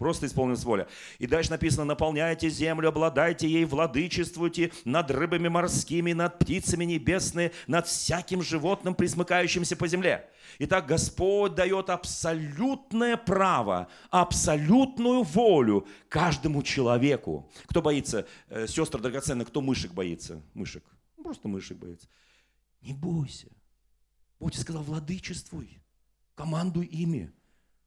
Просто 0.00 0.24
исполнилась 0.24 0.64
воля. 0.64 0.88
И 1.18 1.26
дальше 1.26 1.50
написано, 1.50 1.84
наполняйте 1.84 2.48
землю, 2.48 2.88
обладайте 2.88 3.46
ей, 3.46 3.66
владычествуйте 3.66 4.72
над 4.86 5.10
рыбами 5.10 5.48
морскими, 5.48 6.14
над 6.14 6.38
птицами 6.38 6.86
небесными, 6.86 7.52
над 7.66 7.86
всяким 7.86 8.40
животным, 8.40 8.94
присмыкающимся 8.94 9.76
по 9.76 9.86
земле. 9.86 10.26
Итак, 10.58 10.86
Господь 10.86 11.54
дает 11.54 11.90
абсолютное 11.90 13.18
право, 13.18 13.88
абсолютную 14.08 15.22
волю 15.22 15.86
каждому 16.08 16.62
человеку. 16.62 17.52
Кто 17.66 17.82
боится, 17.82 18.26
э, 18.48 18.66
сестры 18.66 19.02
драгоценные, 19.02 19.44
кто 19.44 19.60
мышек 19.60 19.92
боится? 19.92 20.40
Мышек. 20.54 20.82
Ну, 21.18 21.24
просто 21.24 21.46
мышек 21.46 21.76
боится. 21.76 22.08
Не 22.80 22.94
бойся. 22.94 23.48
Бог 24.38 24.52
тебе 24.52 24.62
сказал, 24.62 24.82
владычествуй, 24.82 25.82
командуй 26.34 26.86
ими. 26.86 27.30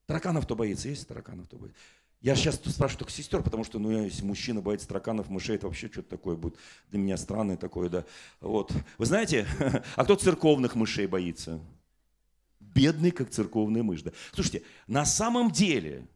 Тараканов 0.06 0.46
кто 0.46 0.56
боится? 0.56 0.90
Есть 0.90 1.08
тараканов 1.08 1.48
кто 1.48 1.58
боится? 1.58 1.80
Я 2.24 2.38
сейчас 2.38 2.56
спрашиваю 2.56 3.00
только 3.00 3.12
сестер, 3.12 3.44
потому 3.44 3.66
что, 3.66 3.80
ну, 3.80 3.92
если 3.92 4.24
мужчина 4.24 4.62
боится 4.62 4.88
тараканов, 4.88 5.30
мышей, 5.30 5.58
это 5.58 5.68
вообще 5.68 5.90
что-то 5.92 6.12
такое 6.12 6.38
будет 6.38 6.56
для 6.90 6.98
меня 6.98 7.18
странное 7.18 7.58
такое, 7.58 7.90
да. 7.90 8.06
Вот. 8.40 8.72
Вы 8.98 9.06
знаете, 9.06 9.46
а 9.98 10.06
кто 10.06 10.16
церковных 10.16 10.76
мышей 10.76 11.06
боится? 11.06 11.60
Бедный, 12.62 13.12
как 13.12 13.30
церковная 13.30 13.84
мышь, 13.84 14.04
да. 14.04 14.14
Слушайте, 14.32 14.64
на 14.88 15.04
самом 15.04 15.52
деле 15.52 16.08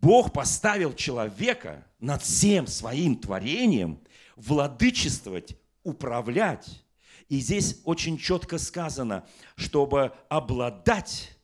Бог 0.00 0.32
поставил 0.32 0.94
человека 0.94 1.84
над 1.98 2.22
всем 2.22 2.68
своим 2.68 3.16
творением 3.16 3.98
владычествовать, 4.36 5.56
управлять. 5.82 6.84
И 7.28 7.40
здесь 7.40 7.80
очень 7.82 8.16
четко 8.16 8.58
сказано, 8.58 9.26
чтобы 9.56 10.12
обладать. 10.28 11.36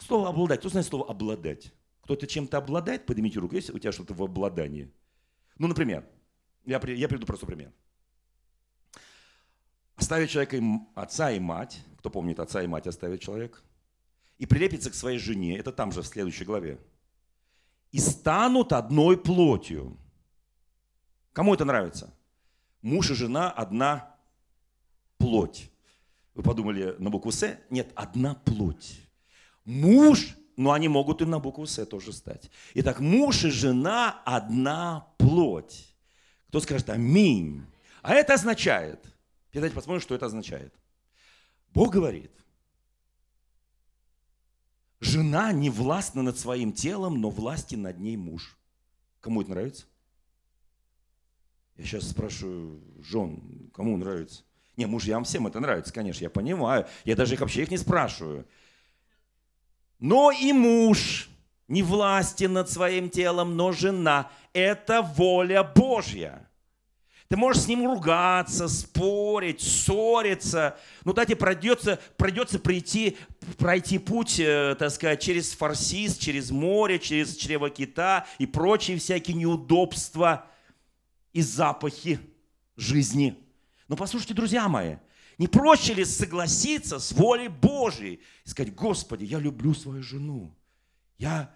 Слово 0.00 0.30
обладать. 0.30 0.58
Кто 0.58 0.68
знает 0.68 0.88
слово 0.88 1.08
обладать? 1.08 1.72
Кто-то 2.06 2.28
чем-то 2.28 2.58
обладает, 2.58 3.04
поднимите 3.04 3.40
руку, 3.40 3.56
есть 3.56 3.70
у 3.70 3.78
тебя 3.80 3.90
что-то 3.90 4.14
в 4.14 4.22
обладании? 4.22 4.88
Ну, 5.58 5.66
например, 5.66 6.08
я, 6.64 6.76
я 6.76 7.08
приведу 7.08 7.26
просто 7.26 7.46
пример. 7.46 7.72
Оставить 9.96 10.30
человека 10.30 10.62
отца 10.94 11.32
и 11.32 11.40
мать, 11.40 11.82
кто 11.98 12.08
помнит, 12.08 12.38
отца 12.38 12.62
и 12.62 12.68
мать 12.68 12.86
оставит 12.86 13.22
человек, 13.22 13.60
и 14.38 14.46
прилепится 14.46 14.88
к 14.92 14.94
своей 14.94 15.18
жене, 15.18 15.58
это 15.58 15.72
там 15.72 15.90
же 15.90 16.02
в 16.02 16.06
следующей 16.06 16.44
главе, 16.44 16.78
и 17.90 17.98
станут 17.98 18.72
одной 18.72 19.20
плотью. 19.20 19.98
Кому 21.32 21.54
это 21.54 21.64
нравится? 21.64 22.14
Муж 22.82 23.10
и 23.10 23.14
жена 23.14 23.50
одна 23.50 24.14
плоть. 25.18 25.72
Вы 26.34 26.44
подумали 26.44 26.94
на 27.00 27.10
букву 27.10 27.32
С? 27.32 27.58
Нет, 27.68 27.90
одна 27.96 28.36
плоть. 28.36 29.00
Муж 29.64 30.36
но 30.56 30.72
они 30.72 30.88
могут 30.88 31.22
и 31.22 31.26
на 31.26 31.38
букву 31.38 31.66
С 31.66 31.84
тоже 31.86 32.12
стать. 32.12 32.50
Итак, 32.74 33.00
муж 33.00 33.44
и 33.44 33.50
жена 33.50 34.22
одна 34.24 35.06
плоть. 35.18 35.94
Кто 36.48 36.60
скажет 36.60 36.88
аминь? 36.90 37.64
А 38.02 38.14
это 38.14 38.34
означает, 38.34 39.04
давайте 39.52 39.74
посмотрим, 39.74 40.00
что 40.00 40.14
это 40.14 40.26
означает. 40.26 40.72
Бог 41.74 41.92
говорит, 41.92 42.30
жена 45.00 45.52
не 45.52 45.70
властна 45.70 46.22
над 46.22 46.38
своим 46.38 46.72
телом, 46.72 47.20
но 47.20 47.30
власти 47.30 47.74
над 47.74 47.98
ней 47.98 48.16
муж. 48.16 48.56
Кому 49.20 49.42
это 49.42 49.50
нравится? 49.50 49.86
Я 51.76 51.84
сейчас 51.84 52.08
спрашиваю 52.08 52.80
жен, 53.02 53.70
кому 53.74 53.96
нравится? 53.96 54.42
Не, 54.76 54.86
мужьям 54.86 55.24
всем 55.24 55.46
это 55.46 55.60
нравится, 55.60 55.92
конечно, 55.92 56.22
я 56.22 56.30
понимаю. 56.30 56.86
Я 57.04 57.16
даже 57.16 57.34
их 57.34 57.40
вообще 57.40 57.62
их 57.62 57.70
не 57.70 57.78
спрашиваю. 57.78 58.46
Но 59.98 60.30
и 60.30 60.52
муж 60.52 61.28
не 61.68 61.82
властен 61.82 62.52
над 62.52 62.70
своим 62.70 63.10
телом, 63.10 63.56
но 63.56 63.72
жена. 63.72 64.30
Это 64.52 65.02
воля 65.02 65.62
Божья. 65.62 66.46
Ты 67.28 67.36
можешь 67.36 67.64
с 67.64 67.66
ним 67.66 67.86
ругаться, 67.86 68.68
спорить, 68.68 69.60
ссориться. 69.60 70.78
Ну, 71.04 71.12
да, 71.12 71.24
тебе 71.24 71.36
придется, 71.36 71.98
придется 72.16 72.60
прийти, 72.60 73.16
пройти 73.58 73.98
путь, 73.98 74.38
э, 74.38 74.76
так 74.78 74.92
сказать, 74.92 75.20
через 75.20 75.52
Фарсис, 75.52 76.18
через 76.18 76.52
море, 76.52 77.00
через 77.00 77.36
чрево 77.36 77.68
кита 77.68 78.26
и 78.38 78.46
прочие 78.46 78.96
всякие 78.98 79.36
неудобства 79.36 80.46
и 81.32 81.42
запахи 81.42 82.20
жизни. 82.76 83.36
Но 83.88 83.96
послушайте, 83.96 84.34
друзья 84.34 84.68
мои, 84.68 84.96
не 85.38 85.48
проще 85.48 85.94
ли 85.94 86.04
согласиться 86.04 86.98
с 86.98 87.12
волей 87.12 87.48
Божьей 87.48 88.20
и 88.44 88.48
сказать, 88.48 88.74
Господи, 88.74 89.24
я 89.24 89.38
люблю 89.38 89.74
свою 89.74 90.02
жену, 90.02 90.54
я 91.18 91.54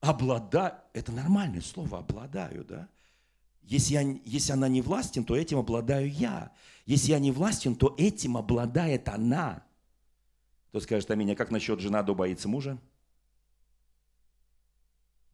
обладаю, 0.00 0.74
это 0.92 1.12
нормальное 1.12 1.60
слово, 1.60 1.98
обладаю, 1.98 2.64
да? 2.64 2.88
Если, 3.62 3.94
я, 3.94 4.00
если 4.24 4.52
она 4.52 4.68
не 4.68 4.80
властен, 4.80 5.24
то 5.24 5.36
этим 5.36 5.58
обладаю 5.58 6.08
я. 6.10 6.52
Если 6.84 7.10
я 7.10 7.18
не 7.18 7.32
властен, 7.32 7.74
то 7.74 7.94
этим 7.98 8.36
обладает 8.36 9.08
она. 9.08 9.64
Кто 10.68 10.80
скажет, 10.80 11.10
а 11.10 11.16
меня, 11.16 11.34
как 11.34 11.50
насчет 11.50 11.80
жена 11.80 12.02
до 12.02 12.14
боится 12.14 12.48
мужа? 12.48 12.78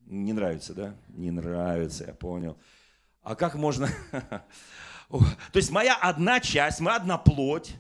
Не 0.07 0.33
нравится, 0.33 0.73
да? 0.73 0.97
Не 1.09 1.31
нравится, 1.31 2.05
я 2.05 2.15
понял. 2.15 2.57
А 3.23 3.35
как 3.35 3.55
можно... 3.55 3.89
То 5.19 5.57
есть 5.57 5.71
моя 5.71 5.95
одна 5.97 6.41
часть, 6.41 6.81
моя 6.81 6.97
одна 6.97 7.19
плоть. 7.19 7.75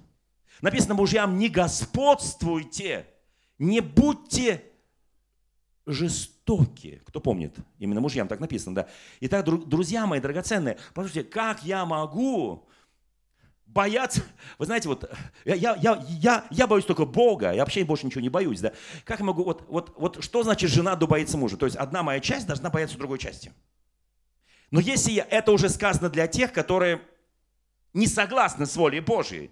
Написано 0.60 0.94
мужьям, 0.94 1.38
не 1.38 1.48
господствуйте, 1.48 3.06
не 3.58 3.80
будьте 3.80 4.62
жестоки. 5.86 7.02
Кто 7.06 7.20
помнит? 7.20 7.56
Именно 7.78 8.00
мужьям 8.00 8.28
так 8.28 8.38
написано, 8.38 8.74
да. 8.74 8.88
Итак, 9.20 9.44
друзья 9.44 10.06
мои 10.06 10.20
драгоценные, 10.20 10.78
послушайте, 10.94 11.28
как 11.28 11.64
я 11.64 11.84
могу 11.84 12.68
бояться, 13.66 14.22
вы 14.58 14.66
знаете, 14.66 14.88
вот 14.88 15.10
я, 15.44 15.54
я, 15.54 16.04
я, 16.08 16.44
я 16.50 16.66
боюсь 16.66 16.84
только 16.84 17.06
Бога, 17.06 17.52
я 17.52 17.62
вообще 17.62 17.84
больше 17.84 18.06
ничего 18.06 18.20
не 18.20 18.28
боюсь, 18.28 18.60
да. 18.60 18.72
Как 19.04 19.18
я 19.18 19.24
могу, 19.24 19.44
вот, 19.44 19.64
вот, 19.68 19.94
вот 19.96 20.22
что 20.22 20.42
значит 20.42 20.70
жена 20.70 20.94
до 20.94 21.06
боится 21.06 21.38
мужа? 21.38 21.56
То 21.56 21.66
есть 21.66 21.76
одна 21.76 22.02
моя 22.02 22.20
часть 22.20 22.46
должна 22.46 22.70
бояться 22.70 22.98
другой 22.98 23.18
части. 23.18 23.52
Но 24.70 24.80
если 24.80 25.12
я, 25.12 25.26
это 25.28 25.52
уже 25.52 25.68
сказано 25.68 26.08
для 26.08 26.26
тех, 26.26 26.52
которые 26.52 27.02
не 27.94 28.06
согласны 28.06 28.66
с 28.66 28.76
волей 28.76 29.00
Божьей. 29.00 29.50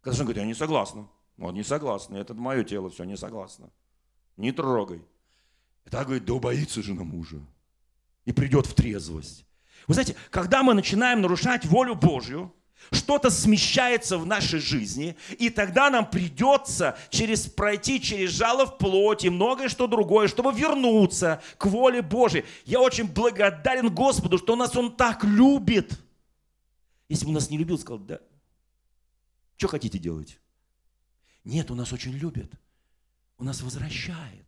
Когда 0.00 0.16
жена 0.16 0.24
говорит, 0.24 0.42
я 0.42 0.46
не 0.46 0.54
согласна. 0.54 1.08
Вот 1.36 1.52
не 1.52 1.62
согласна, 1.62 2.16
это 2.16 2.34
мое 2.34 2.64
тело, 2.64 2.90
все, 2.90 3.04
не 3.04 3.16
согласна. 3.16 3.70
Не 4.36 4.52
трогай. 4.52 5.00
И 5.86 5.90
так 5.90 6.06
говорит, 6.06 6.24
да 6.24 6.34
убоится 6.34 6.82
жена 6.82 7.04
мужа. 7.04 7.40
И 8.24 8.32
придет 8.32 8.66
в 8.66 8.74
трезвость. 8.74 9.46
Вы 9.86 9.94
знаете, 9.94 10.16
когда 10.30 10.62
мы 10.62 10.74
начинаем 10.74 11.22
нарушать 11.22 11.64
волю 11.64 11.94
Божью, 11.94 12.52
что-то 12.92 13.30
смещается 13.30 14.18
в 14.18 14.26
нашей 14.26 14.60
жизни, 14.60 15.16
и 15.38 15.50
тогда 15.50 15.90
нам 15.90 16.08
придется 16.08 16.96
через, 17.10 17.46
пройти 17.46 18.00
через 18.00 18.30
жало 18.30 18.66
в 18.66 18.78
плоти, 18.78 19.28
многое 19.28 19.68
что 19.68 19.86
другое, 19.86 20.28
чтобы 20.28 20.52
вернуться 20.52 21.42
к 21.56 21.66
воле 21.66 22.02
Божьей. 22.02 22.44
Я 22.64 22.80
очень 22.80 23.06
благодарен 23.06 23.92
Господу, 23.94 24.38
что 24.38 24.56
нас 24.56 24.76
Он 24.76 24.94
так 24.94 25.24
любит– 25.24 25.98
если 27.08 27.24
бы 27.24 27.32
нас 27.32 27.50
не 27.50 27.58
любил, 27.58 27.78
сказал, 27.78 27.98
да, 28.00 28.20
что 29.56 29.68
хотите 29.68 29.98
делать? 29.98 30.38
Нет, 31.44 31.70
Он 31.70 31.78
нас 31.78 31.92
очень 31.92 32.12
любит. 32.12 32.52
Он 33.38 33.46
нас 33.46 33.62
возвращает 33.62 34.46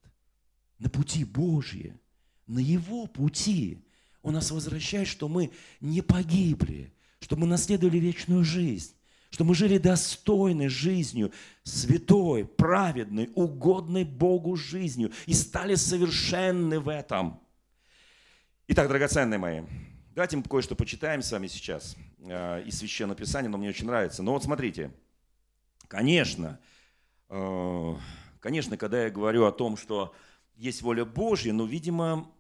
на 0.79 0.91
пути 0.91 1.25
Божьи, 1.25 1.99
на 2.47 2.59
Его 2.59 3.07
пути. 3.07 3.85
Он 4.23 4.35
нас 4.35 4.51
возвращает, 4.51 5.09
что 5.09 5.29
мы 5.29 5.51
не 5.81 6.03
погибли, 6.03 6.93
что 7.21 7.37
мы 7.37 7.47
наследовали 7.47 7.99
вечную 7.99 8.45
жизнь, 8.45 8.95
что 9.31 9.45
мы 9.45 9.55
жили 9.55 9.79
достойной 9.79 10.69
жизнью, 10.69 11.33
святой, 11.63 12.45
праведной, 12.45 13.31
угодной 13.35 14.05
Богу 14.05 14.57
жизнью 14.57 15.13
и 15.27 15.33
стали 15.33 15.77
совершенны 15.77 16.81
в 16.81 16.89
этом. 16.89 17.41
Итак, 18.69 18.89
драгоценные 18.89 19.39
мои, 19.39 19.63
давайте 20.15 20.37
мы 20.37 20.43
кое-что 20.43 20.75
почитаем 20.75 21.23
с 21.23 21.33
вами 21.33 21.47
сейчас 21.47 21.97
из 22.23 22.79
Священного 22.79 23.17
Писания, 23.17 23.49
но 23.49 23.59
мне 23.59 23.71
очень 23.71 23.87
нравится. 23.87 24.23
Но 24.23 24.33
вот 24.33 24.45
смотрите, 24.45 24.93
конечно, 25.89 26.61
э, 27.29 27.95
конечно, 28.41 28.77
когда 28.77 29.05
я 29.05 29.11
говорю 29.11 29.47
о 29.47 29.53
том, 29.53 29.77
что 29.77 30.15
есть 30.57 30.83
воля 30.83 31.05
Божья, 31.05 31.53
но, 31.53 31.65
видимо, 31.65 32.31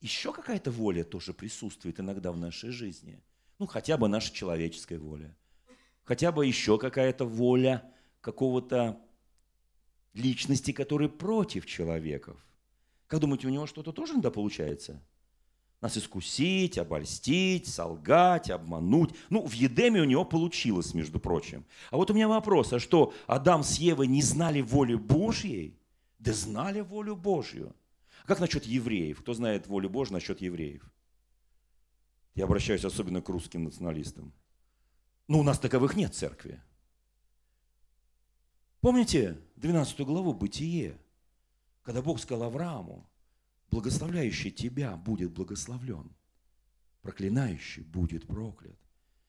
еще 0.00 0.32
какая-то 0.32 0.70
воля 0.70 1.04
тоже 1.04 1.34
присутствует 1.34 2.00
иногда 2.00 2.32
в 2.32 2.38
нашей 2.38 2.70
жизни. 2.70 3.22
Ну, 3.58 3.66
хотя 3.66 3.98
бы 3.98 4.08
наша 4.08 4.32
человеческая 4.32 4.98
воля. 4.98 5.36
Хотя 6.04 6.32
бы 6.32 6.46
еще 6.46 6.78
какая-то 6.78 7.26
воля 7.26 7.84
какого-то 8.22 8.98
личности, 10.14 10.72
который 10.72 11.08
против 11.08 11.66
человеков. 11.66 12.42
Как 13.06 13.20
думаете, 13.20 13.48
у 13.48 13.50
него 13.50 13.66
что-то 13.66 13.92
тоже 13.92 14.14
иногда 14.14 14.30
получается? 14.30 15.02
Нас 15.80 15.96
искусить, 15.96 16.76
обольстить, 16.76 17.66
солгать, 17.66 18.50
обмануть. 18.50 19.14
Ну, 19.30 19.46
в 19.46 19.52
Едеме 19.52 20.02
у 20.02 20.04
него 20.04 20.26
получилось, 20.26 20.92
между 20.92 21.18
прочим. 21.18 21.64
А 21.90 21.96
вот 21.96 22.10
у 22.10 22.14
меня 22.14 22.28
вопрос, 22.28 22.72
а 22.74 22.78
что, 22.78 23.14
Адам 23.26 23.62
с 23.62 23.78
Евой 23.78 24.06
не 24.06 24.20
знали 24.20 24.60
воли 24.60 24.94
Божьей? 24.94 25.78
Да 26.18 26.34
знали 26.34 26.80
волю 26.80 27.16
Божью. 27.16 27.74
А 28.24 28.26
как 28.26 28.40
насчет 28.40 28.66
евреев? 28.66 29.20
Кто 29.20 29.32
знает 29.32 29.66
волю 29.66 29.88
Божью 29.88 30.14
насчет 30.14 30.42
евреев? 30.42 30.84
Я 32.34 32.44
обращаюсь 32.44 32.84
особенно 32.84 33.22
к 33.22 33.28
русским 33.30 33.64
националистам. 33.64 34.34
Ну, 35.28 35.40
у 35.40 35.42
нас 35.42 35.58
таковых 35.58 35.96
нет 35.96 36.14
в 36.14 36.18
церкви. 36.18 36.60
Помните 38.82 39.38
12 39.56 40.00
главу 40.00 40.34
«Бытие», 40.34 40.98
когда 41.82 42.02
Бог 42.02 42.20
сказал 42.20 42.44
Аврааму, 42.44 43.06
благословляющий 43.70 44.50
тебя 44.50 44.96
будет 44.96 45.32
благословлен, 45.32 46.10
проклинающий 47.02 47.82
будет 47.82 48.26
проклят. 48.26 48.78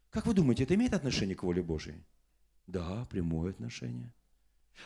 Как 0.09 0.25
вы 0.25 0.33
думаете, 0.33 0.63
это 0.63 0.75
имеет 0.75 0.93
отношение 0.93 1.35
к 1.35 1.43
воле 1.43 1.61
Божьей? 1.61 2.03
Да, 2.67 3.05
прямое 3.05 3.51
отношение. 3.51 4.13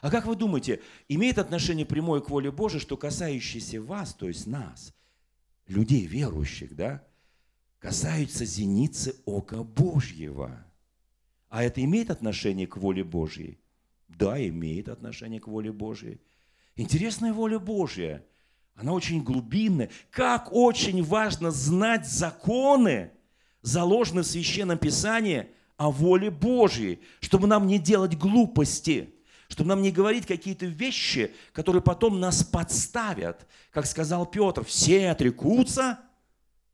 А 0.01 0.11
как 0.11 0.25
вы 0.25 0.35
думаете, 0.35 0.81
имеет 1.07 1.37
отношение 1.37 1.85
прямое 1.85 2.21
к 2.21 2.29
воле 2.29 2.51
Божией, 2.51 2.81
что 2.81 2.97
касающееся 2.97 3.81
вас, 3.81 4.13
то 4.13 4.27
есть 4.27 4.47
нас, 4.47 4.93
людей 5.67 6.05
верующих, 6.05 6.75
да, 6.75 7.05
касаются 7.79 8.45
зеницы 8.45 9.15
ока 9.25 9.63
Божьего? 9.63 10.65
А 11.49 11.63
это 11.63 11.83
имеет 11.83 12.09
отношение 12.09 12.67
к 12.67 12.77
воле 12.77 13.03
Божьей? 13.03 13.59
Да, 14.07 14.43
имеет 14.45 14.89
отношение 14.89 15.39
к 15.39 15.47
воле 15.47 15.71
Божьей. 15.71 16.21
Интересная 16.75 17.33
воля 17.33 17.59
Божья. 17.59 18.25
Она 18.75 18.93
очень 18.93 19.23
глубинная. 19.23 19.89
Как 20.11 20.51
очень 20.51 21.03
важно 21.03 21.51
знать 21.51 22.07
законы, 22.07 23.11
заложенные 23.61 24.23
в 24.23 24.27
Священном 24.27 24.77
Писании 24.77 25.47
о 25.77 25.91
воле 25.91 26.29
Божьей, 26.29 26.99
чтобы 27.19 27.47
нам 27.47 27.67
не 27.67 27.79
делать 27.79 28.17
глупости– 28.17 29.11
чтобы 29.47 29.69
нам 29.69 29.81
не 29.81 29.91
говорить 29.91 30.25
какие-то 30.25 30.65
вещи, 30.65 31.33
которые 31.53 31.81
потом 31.81 32.19
нас 32.19 32.43
подставят. 32.43 33.47
Как 33.71 33.85
сказал 33.85 34.25
Петр, 34.25 34.63
все 34.63 35.09
отрекутся. 35.09 35.99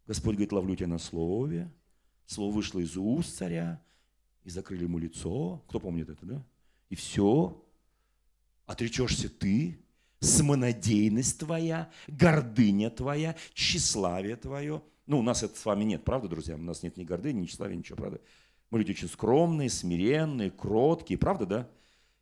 Господь 0.08 0.36
говорит, 0.36 0.52
ловлю 0.52 0.76
тебя 0.76 0.88
на 0.88 0.98
слове. 0.98 1.72
Слово 2.26 2.54
вышло 2.54 2.80
из 2.80 2.96
уст 2.96 3.38
царя, 3.38 3.82
и 4.44 4.50
закрыли 4.50 4.84
ему 4.84 4.98
лицо. 4.98 5.62
Кто 5.68 5.80
помнит 5.80 6.10
это, 6.10 6.26
да? 6.26 6.46
И 6.90 6.96
все. 6.96 7.62
Отречешься 8.66 9.30
ты, 9.30 9.80
самонадеянность 10.22 11.40
твоя, 11.40 11.92
гордыня 12.08 12.90
твоя, 12.90 13.36
тщеславие 13.54 14.38
твое. 14.38 14.82
Ну, 15.08 15.20
у 15.20 15.22
нас 15.24 15.44
это 15.44 15.58
с 15.58 15.66
вами 15.66 15.84
нет, 15.84 16.06
правда, 16.06 16.30
друзья? 16.30 16.56
У 16.56 16.60
нас 16.60 16.84
нет 16.84 16.96
ни 16.96 17.04
гордыни, 17.04 17.42
ни 17.42 17.46
тщеславия, 17.46 17.76
ничего, 17.76 17.98
правда? 17.98 18.22
Мы 18.70 18.80
люди 18.80 18.92
очень 18.92 19.10
скромные, 19.10 19.70
смиренные, 19.70 20.52
кроткие, 20.52 21.18
правда, 21.18 21.46
да? 21.46 21.70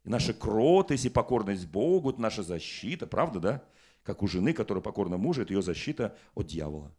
И 0.05 0.09
наша 0.09 0.33
кротость 0.33 1.05
и 1.05 1.09
покорность 1.09 1.67
Богу– 1.67 2.09
это 2.11 2.21
наша 2.21 2.41
защита, 2.41 3.05
правда, 3.05 3.39
да? 3.39 3.63
Как 4.03 4.23
у 4.23 4.27
жены, 4.27 4.53
которая 4.53 4.81
покорна 4.81 5.17
мужу, 5.17 5.41
это 5.41 5.53
ее 5.53 5.61
защита 5.61 6.17
от 6.33 6.47
дьявола. 6.47 6.95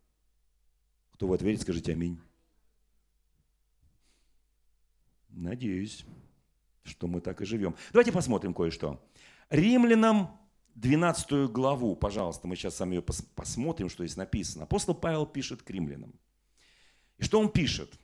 Кто 1.12 1.26
в 1.26 1.32
это 1.32 1.44
верит, 1.44 1.62
скажите 1.62 1.92
аминь. 1.92 2.20
Надеюсь, 5.30 6.04
что 6.82 7.06
мы 7.06 7.20
так 7.20 7.40
и 7.40 7.46
живем. 7.46 7.74
Давайте 7.92 8.12
посмотрим 8.12 8.52
кое-что. 8.52 9.02
Римлянам 9.48 10.39
12 10.74 11.50
главу, 11.50 11.96
пожалуйста, 11.96 12.46
мы 12.46 12.56
сейчас 12.56 12.76
сами 12.76 12.96
ее 12.96 13.02
посмотрим, 13.02 13.88
что 13.88 14.06
здесь 14.06 14.16
написано. 14.16 14.64
Апостол 14.64 14.94
Павел 14.94 15.26
пишет 15.26 15.62
к 15.62 15.70
римлянам. 15.70 16.14
И 17.18 17.24
что 17.24 17.38
он 17.38 17.50
пишет? 17.50 17.98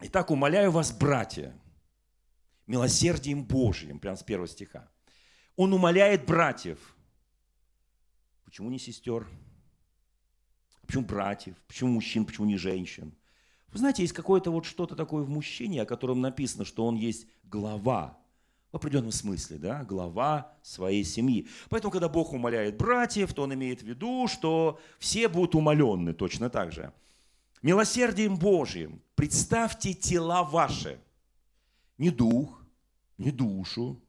«Итак, 0.00 0.30
умоляю 0.30 0.70
вас, 0.72 0.92
братья, 0.92 1.54
милосердием 2.66 3.44
Божьим, 3.44 3.98
прямо 4.00 4.16
с 4.16 4.22
первого 4.22 4.48
стиха. 4.48 4.90
Он 5.56 5.72
умоляет 5.72 6.26
братьев. 6.26 6.96
Почему 8.44 8.68
не 8.70 8.78
сестер? 8.78 9.28
Почему 10.86 11.04
братьев? 11.04 11.56
Почему 11.68 11.92
мужчин? 11.92 12.26
Почему 12.26 12.46
не 12.46 12.56
женщин? 12.56 13.14
Вы 13.68 13.78
знаете, 13.78 14.02
есть 14.02 14.12
какое-то 14.12 14.50
вот 14.50 14.66
что-то 14.66 14.94
такое 14.96 15.22
в 15.22 15.30
мужчине, 15.30 15.82
о 15.82 15.86
котором 15.86 16.20
написано, 16.20 16.64
что 16.64 16.84
он 16.84 16.96
есть 16.96 17.26
глава, 17.44 18.18
в 18.72 18.76
определенном 18.76 19.12
смысле, 19.12 19.58
да, 19.58 19.84
глава 19.84 20.52
своей 20.62 21.04
семьи. 21.04 21.46
Поэтому, 21.68 21.92
когда 21.92 22.08
Бог 22.08 22.32
умоляет 22.32 22.76
братьев, 22.76 23.32
то 23.34 23.42
он 23.42 23.54
имеет 23.54 23.82
в 23.82 23.86
виду, 23.86 24.26
что 24.26 24.80
все 24.98 25.28
будут 25.28 25.54
умолены 25.54 26.14
точно 26.14 26.50
так 26.50 26.72
же. 26.72 26.92
Милосердием 27.60 28.36
Божьим 28.36 29.00
представьте 29.14 29.92
тела 29.92 30.42
ваши– 30.42 30.98
не 31.98 32.10
дух, 32.10 32.64
не 33.18 33.30
душу, 33.30 34.00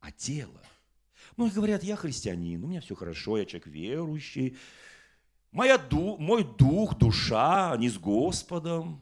а 0.00 0.10
тело. 0.10 0.60
Многие 1.36 1.54
говорят, 1.54 1.84
я 1.84 1.94
христианин, 1.94 2.64
у 2.64 2.66
меня 2.66 2.80
все 2.80 2.96
хорошо, 2.96 3.38
я 3.38 3.44
человек 3.44 3.66
верующий. 3.66 4.56
Моя 5.52 5.78
ду, 5.78 6.16
мой 6.16 6.42
дух, 6.42 6.98
душа, 6.98 7.72
они 7.72 7.88
с 7.88 7.98
Господом. 7.98 9.00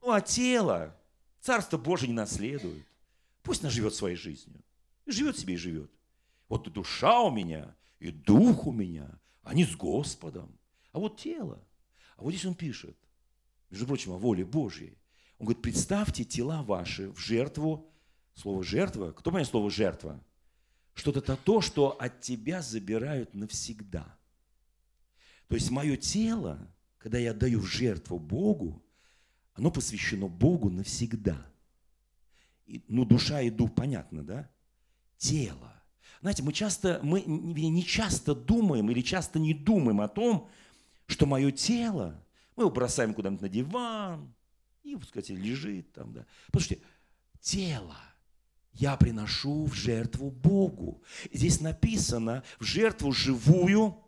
Ну 0.00 0.10
а 0.10 0.20
тело, 0.20 0.96
Царство 1.40 1.78
Божие 1.78 2.08
не 2.08 2.14
наследует. 2.14 2.84
Пусть 3.44 3.60
она 3.60 3.70
живет 3.70 3.94
своей 3.94 4.16
жизнью. 4.16 4.60
Живет 5.06 5.38
себе 5.38 5.54
и 5.54 5.58
живет. 5.58 5.90
Вот 6.48 6.66
и 6.66 6.70
душа 6.70 7.20
у 7.20 7.30
меня, 7.30 7.76
и 8.00 8.10
дух 8.10 8.66
у 8.66 8.72
меня, 8.72 9.20
они 9.42 9.64
с 9.64 9.76
Господом. 9.76 10.58
А 10.92 10.98
вот 10.98 11.20
тело. 11.20 11.62
А 12.16 12.22
вот 12.22 12.30
здесь 12.30 12.46
он 12.46 12.54
пишет, 12.54 12.96
между 13.70 13.86
прочим, 13.86 14.12
о 14.12 14.18
воле 14.18 14.44
Божьей. 14.44 14.96
Он 15.38 15.46
говорит, 15.46 15.62
представьте 15.62 16.24
тела 16.24 16.62
ваши 16.62 17.10
в 17.10 17.18
жертву. 17.18 17.90
Слово 18.34 18.64
жертва, 18.64 19.12
кто 19.12 19.30
понимает 19.30 19.48
слово 19.48 19.70
жертва? 19.70 20.24
Что-то 20.94 21.20
то, 21.20 21.36
то, 21.36 21.60
что 21.60 21.90
от 21.90 22.20
тебя 22.22 22.62
забирают 22.62 23.34
навсегда. 23.34 24.16
То 25.48 25.54
есть 25.54 25.70
мое 25.70 25.96
тело, 25.96 26.74
когда 26.96 27.18
я 27.18 27.34
даю 27.34 27.60
в 27.60 27.66
жертву 27.66 28.18
Богу, 28.18 28.82
оно 29.52 29.70
посвящено 29.70 30.28
Богу 30.28 30.70
навсегда. 30.70 31.53
Ну, 32.66 33.04
душа 33.04 33.40
и 33.40 33.50
дух, 33.50 33.74
понятно, 33.74 34.22
да? 34.22 34.50
Тело. 35.16 35.72
Знаете, 36.20 36.42
мы 36.42 36.52
часто, 36.52 37.00
мы 37.02 37.22
не 37.22 37.84
часто 37.84 38.34
думаем 38.34 38.90
или 38.90 39.02
часто 39.02 39.38
не 39.38 39.52
думаем 39.52 40.00
о 40.00 40.08
том, 40.08 40.48
что 41.06 41.26
мое 41.26 41.50
тело, 41.50 42.24
мы 42.56 42.64
его 42.64 42.70
бросаем 42.70 43.12
куда-нибудь 43.12 43.42
на 43.42 43.48
диван, 43.48 44.34
и, 44.82 44.96
сказать, 45.06 45.30
лежит 45.30 45.92
там, 45.92 46.12
да. 46.12 46.26
Послушайте, 46.50 46.84
тело 47.40 47.96
я 48.72 48.96
приношу 48.96 49.64
в 49.66 49.74
жертву 49.74 50.30
Богу. 50.30 51.02
Здесь 51.32 51.60
написано 51.60 52.42
в 52.58 52.64
жертву 52.64 53.12
живую, 53.12 54.03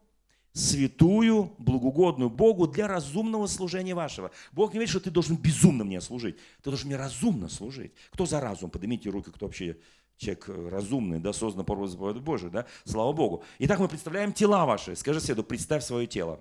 святую, 0.57 1.53
благогодную 1.59 2.31
Богу 2.31 2.67
для 2.67 2.89
разумного 2.89 3.47
служения 3.47 3.95
вашего. 3.95 4.31
Бог 4.53 4.73
не 4.73 4.81
видит, 4.81 4.91
что 4.91 5.01
ты 5.01 5.11
должен 5.11 5.37
безумно 5.37 5.85
мне 5.85 6.01
служить. 6.01 6.37
Ты 6.63 6.71
должен 6.71 6.89
мне 6.89 6.97
разумно 6.97 7.51
служить. 7.51 7.93
Кто 8.11 8.25
за 8.25 8.41
разум? 8.41 8.71
Поднимите 8.71 9.11
руки, 9.11 9.31
кто 9.31 9.47
вообще 9.47 9.77
человек 10.17 10.49
разумный, 10.49 11.21
да, 11.21 11.35
создан 11.35 11.67
по 11.67 11.87
заповеди 11.87 12.21
Божию, 12.21 12.51
да, 12.51 12.65
слава 12.85 13.13
Богу. 13.13 13.45
Итак, 13.59 13.79
мы 13.81 13.87
представляем 13.87 14.33
тела 14.33 14.65
ваши. 14.65 14.97
Скажи 14.97 15.21
соседу, 15.21 15.45
представь 15.45 15.85
свое 15.85 16.07
тело. 16.07 16.41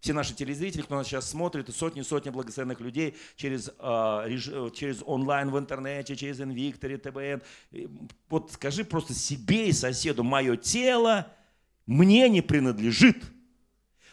все 0.00 0.14
наши 0.14 0.34
телезрители, 0.34 0.80
кто 0.80 0.94
нас 0.94 1.06
сейчас 1.06 1.28
смотрит, 1.28 1.68
и 1.68 1.72
сотни-сотни 1.72 2.30
благословенных 2.30 2.80
людей 2.80 3.14
через, 3.36 3.70
а, 3.78 4.26
через 4.70 5.02
онлайн 5.04 5.50
в 5.50 5.58
интернете, 5.58 6.16
через 6.16 6.40
Инвикторе, 6.40 6.96
ТБН. 6.96 7.42
Вот 8.30 8.52
скажи 8.52 8.84
просто 8.84 9.12
себе 9.12 9.68
и 9.68 9.72
соседу, 9.72 10.24
мое 10.24 10.56
тело 10.56 11.30
мне 11.84 12.26
не 12.30 12.40
принадлежит. 12.40 13.22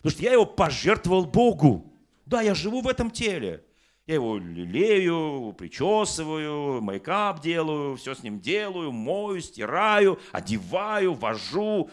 Потому 0.08 0.20
что 0.20 0.24
я 0.24 0.32
его 0.32 0.46
пожертвовал 0.46 1.26
Богу. 1.26 1.94
Да, 2.26 2.42
я 2.42 2.56
живу 2.56 2.80
в 2.80 2.88
этом 2.88 3.12
теле. 3.12 3.66
Я 4.06 4.14
его 4.14 4.38
лелею, 4.38 5.54
причесываю, 5.58 6.80
мейкап 6.80 7.42
делаю, 7.42 7.98
все 7.98 8.16
с 8.16 8.24
ним 8.24 8.40
делаю, 8.40 8.94
мою, 8.94 9.42
стираю, 9.42 10.18
одеваю, 10.32 11.14
вожу. 11.14 11.90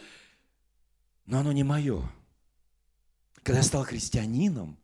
Но 1.26 1.40
оно 1.40 1.50
не 1.50 1.64
мое. 1.64 2.08
Когда 3.42 3.58
я 3.58 3.64
стал 3.64 3.82
христианином, 3.82 4.78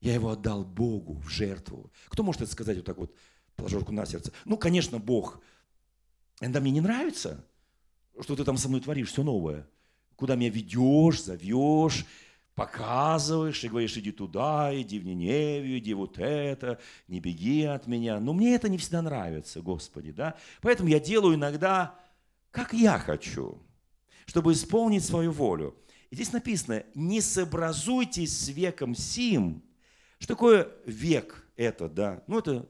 я 0.00 0.14
его 0.14 0.30
отдал 0.30 0.64
Богу 0.64 1.14
в 1.20 1.28
жертву. 1.28 1.92
Кто 2.08 2.24
может 2.24 2.42
это 2.42 2.50
сказать 2.50 2.78
вот 2.78 2.86
так 2.86 2.98
вот, 2.98 3.14
положа 3.54 3.78
руку 3.78 3.92
на 3.92 4.06
сердце? 4.06 4.32
Ну, 4.44 4.56
конечно, 4.56 4.98
Бог. 4.98 5.40
Иногда 6.40 6.58
мне 6.58 6.72
не 6.72 6.80
нравится, 6.80 7.46
что 8.20 8.34
ты 8.34 8.42
там 8.42 8.56
со 8.56 8.68
мной 8.68 8.80
творишь, 8.80 9.10
все 9.10 9.22
новое. 9.22 9.68
Куда 10.16 10.34
меня 10.34 10.50
ведешь, 10.50 11.22
зовешь, 11.22 12.06
показываешь 12.54 13.64
и 13.64 13.68
говоришь, 13.68 13.96
иди 13.96 14.12
туда, 14.12 14.70
иди 14.72 14.98
в 14.98 15.04
Ниневию, 15.04 15.78
иди 15.78 15.94
вот 15.94 16.18
это, 16.18 16.78
не 17.08 17.20
беги 17.20 17.64
от 17.64 17.86
меня. 17.86 18.20
Но 18.20 18.32
мне 18.32 18.54
это 18.54 18.68
не 18.68 18.78
всегда 18.78 19.02
нравится, 19.02 19.62
Господи, 19.62 20.12
да? 20.12 20.36
Поэтому 20.60 20.88
я 20.88 21.00
делаю 21.00 21.34
иногда, 21.34 21.98
как 22.50 22.72
я 22.72 22.98
хочу, 22.98 23.58
чтобы 24.26 24.52
исполнить 24.52 25.04
свою 25.04 25.32
волю. 25.32 25.74
И 26.10 26.14
здесь 26.14 26.32
написано, 26.32 26.84
не 26.94 27.22
сообразуйтесь 27.22 28.38
с 28.38 28.48
веком 28.48 28.94
сим. 28.94 29.62
Что 30.18 30.34
такое 30.34 30.68
век 30.84 31.46
это, 31.56 31.88
да? 31.88 32.22
Ну, 32.26 32.38
это 32.38 32.68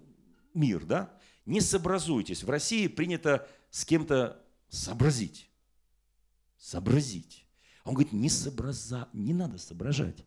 мир, 0.54 0.84
да? 0.84 1.12
Не 1.44 1.60
сообразуйтесь. 1.60 2.44
В 2.44 2.50
России 2.50 2.86
принято 2.86 3.48
с 3.70 3.84
кем-то 3.84 4.40
сообразить. 4.68 5.50
Сообразить. 6.56 7.44
Он 7.84 7.94
говорит, 7.94 8.12
не, 8.12 8.28
сообраза... 8.28 9.08
не 9.12 9.34
надо 9.34 9.58
соображать. 9.58 10.24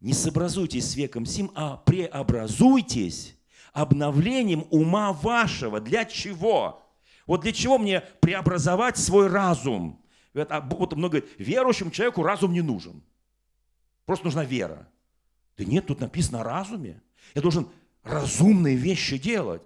Не 0.00 0.12
сообразуйтесь 0.12 0.90
с 0.90 0.96
веком 0.96 1.26
сим, 1.26 1.50
а 1.54 1.76
преобразуйтесь 1.78 3.36
обновлением 3.72 4.66
ума 4.70 5.12
вашего. 5.12 5.80
Для 5.80 6.04
чего? 6.04 6.82
Вот 7.26 7.40
для 7.40 7.52
чего 7.52 7.78
мне 7.78 8.02
преобразовать 8.20 8.96
свой 8.98 9.28
разум? 9.28 10.00
А, 10.34 10.60
вот 10.60 10.94
много 10.94 11.20
говорит, 11.20 11.30
верующему 11.38 11.90
человеку 11.90 12.22
разум 12.22 12.52
не 12.52 12.62
нужен. 12.62 13.02
Просто 14.04 14.26
нужна 14.26 14.44
вера. 14.44 14.88
Да 15.56 15.64
нет, 15.64 15.86
тут 15.86 16.00
написано 16.00 16.40
о 16.40 16.44
разуме. 16.44 17.00
Я 17.34 17.42
должен 17.42 17.68
разумные 18.02 18.76
вещи 18.76 19.16
делать. 19.18 19.62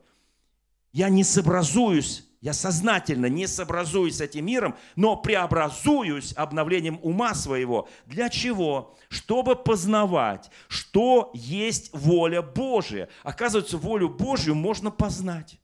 Я 0.92 1.08
не 1.08 1.24
сообразуюсь 1.24 2.27
я 2.40 2.52
сознательно 2.52 3.26
не 3.26 3.46
сообразуюсь 3.46 4.16
с 4.16 4.20
этим 4.20 4.46
миром, 4.46 4.76
но 4.94 5.16
преобразуюсь 5.16 6.32
обновлением 6.36 7.00
ума 7.02 7.34
своего. 7.34 7.88
Для 8.06 8.28
чего? 8.28 8.94
Чтобы 9.08 9.56
познавать, 9.56 10.50
что 10.68 11.30
есть 11.34 11.90
воля 11.92 12.42
Божия. 12.42 13.08
Оказывается, 13.24 13.76
волю 13.76 14.08
Божью 14.08 14.54
можно 14.54 14.90
познать. 14.90 15.58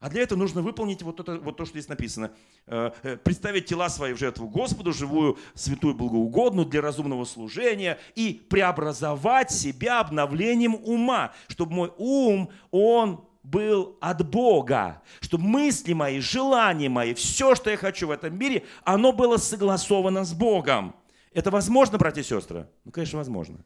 А 0.00 0.10
для 0.10 0.20
этого 0.20 0.38
нужно 0.38 0.60
выполнить 0.60 1.00
вот, 1.02 1.20
это, 1.20 1.38
вот 1.38 1.56
то, 1.56 1.64
что 1.64 1.78
здесь 1.78 1.88
написано. 1.88 2.30
Э, 2.66 2.90
э, 3.02 3.16
представить 3.16 3.66
тела 3.66 3.88
свои 3.88 4.12
в 4.12 4.18
жертву 4.18 4.48
Господу, 4.48 4.92
живую, 4.92 5.38
святую, 5.54 5.94
благоугодную 5.94 6.66
для 6.66 6.82
разумного 6.82 7.24
служения 7.24 7.98
и 8.14 8.34
преобразовать 8.50 9.50
себя 9.50 10.00
обновлением 10.00 10.74
ума, 10.74 11.32
чтобы 11.48 11.72
мой 11.72 11.92
ум, 11.96 12.50
он 12.70 13.24
был 13.44 13.96
от 14.00 14.28
Бога, 14.28 15.02
чтобы 15.20 15.44
мысли 15.44 15.92
мои, 15.92 16.18
желания 16.18 16.88
мои, 16.88 17.14
все, 17.14 17.54
что 17.54 17.70
я 17.70 17.76
хочу 17.76 18.08
в 18.08 18.10
этом 18.10 18.36
мире, 18.36 18.64
оно 18.82 19.12
было 19.12 19.36
согласовано 19.36 20.24
с 20.24 20.32
Богом. 20.32 20.96
Это 21.32 21.50
возможно, 21.50 21.98
братья 21.98 22.22
и 22.22 22.24
сестры? 22.24 22.68
Ну, 22.84 22.90
конечно, 22.90 23.18
возможно. 23.18 23.64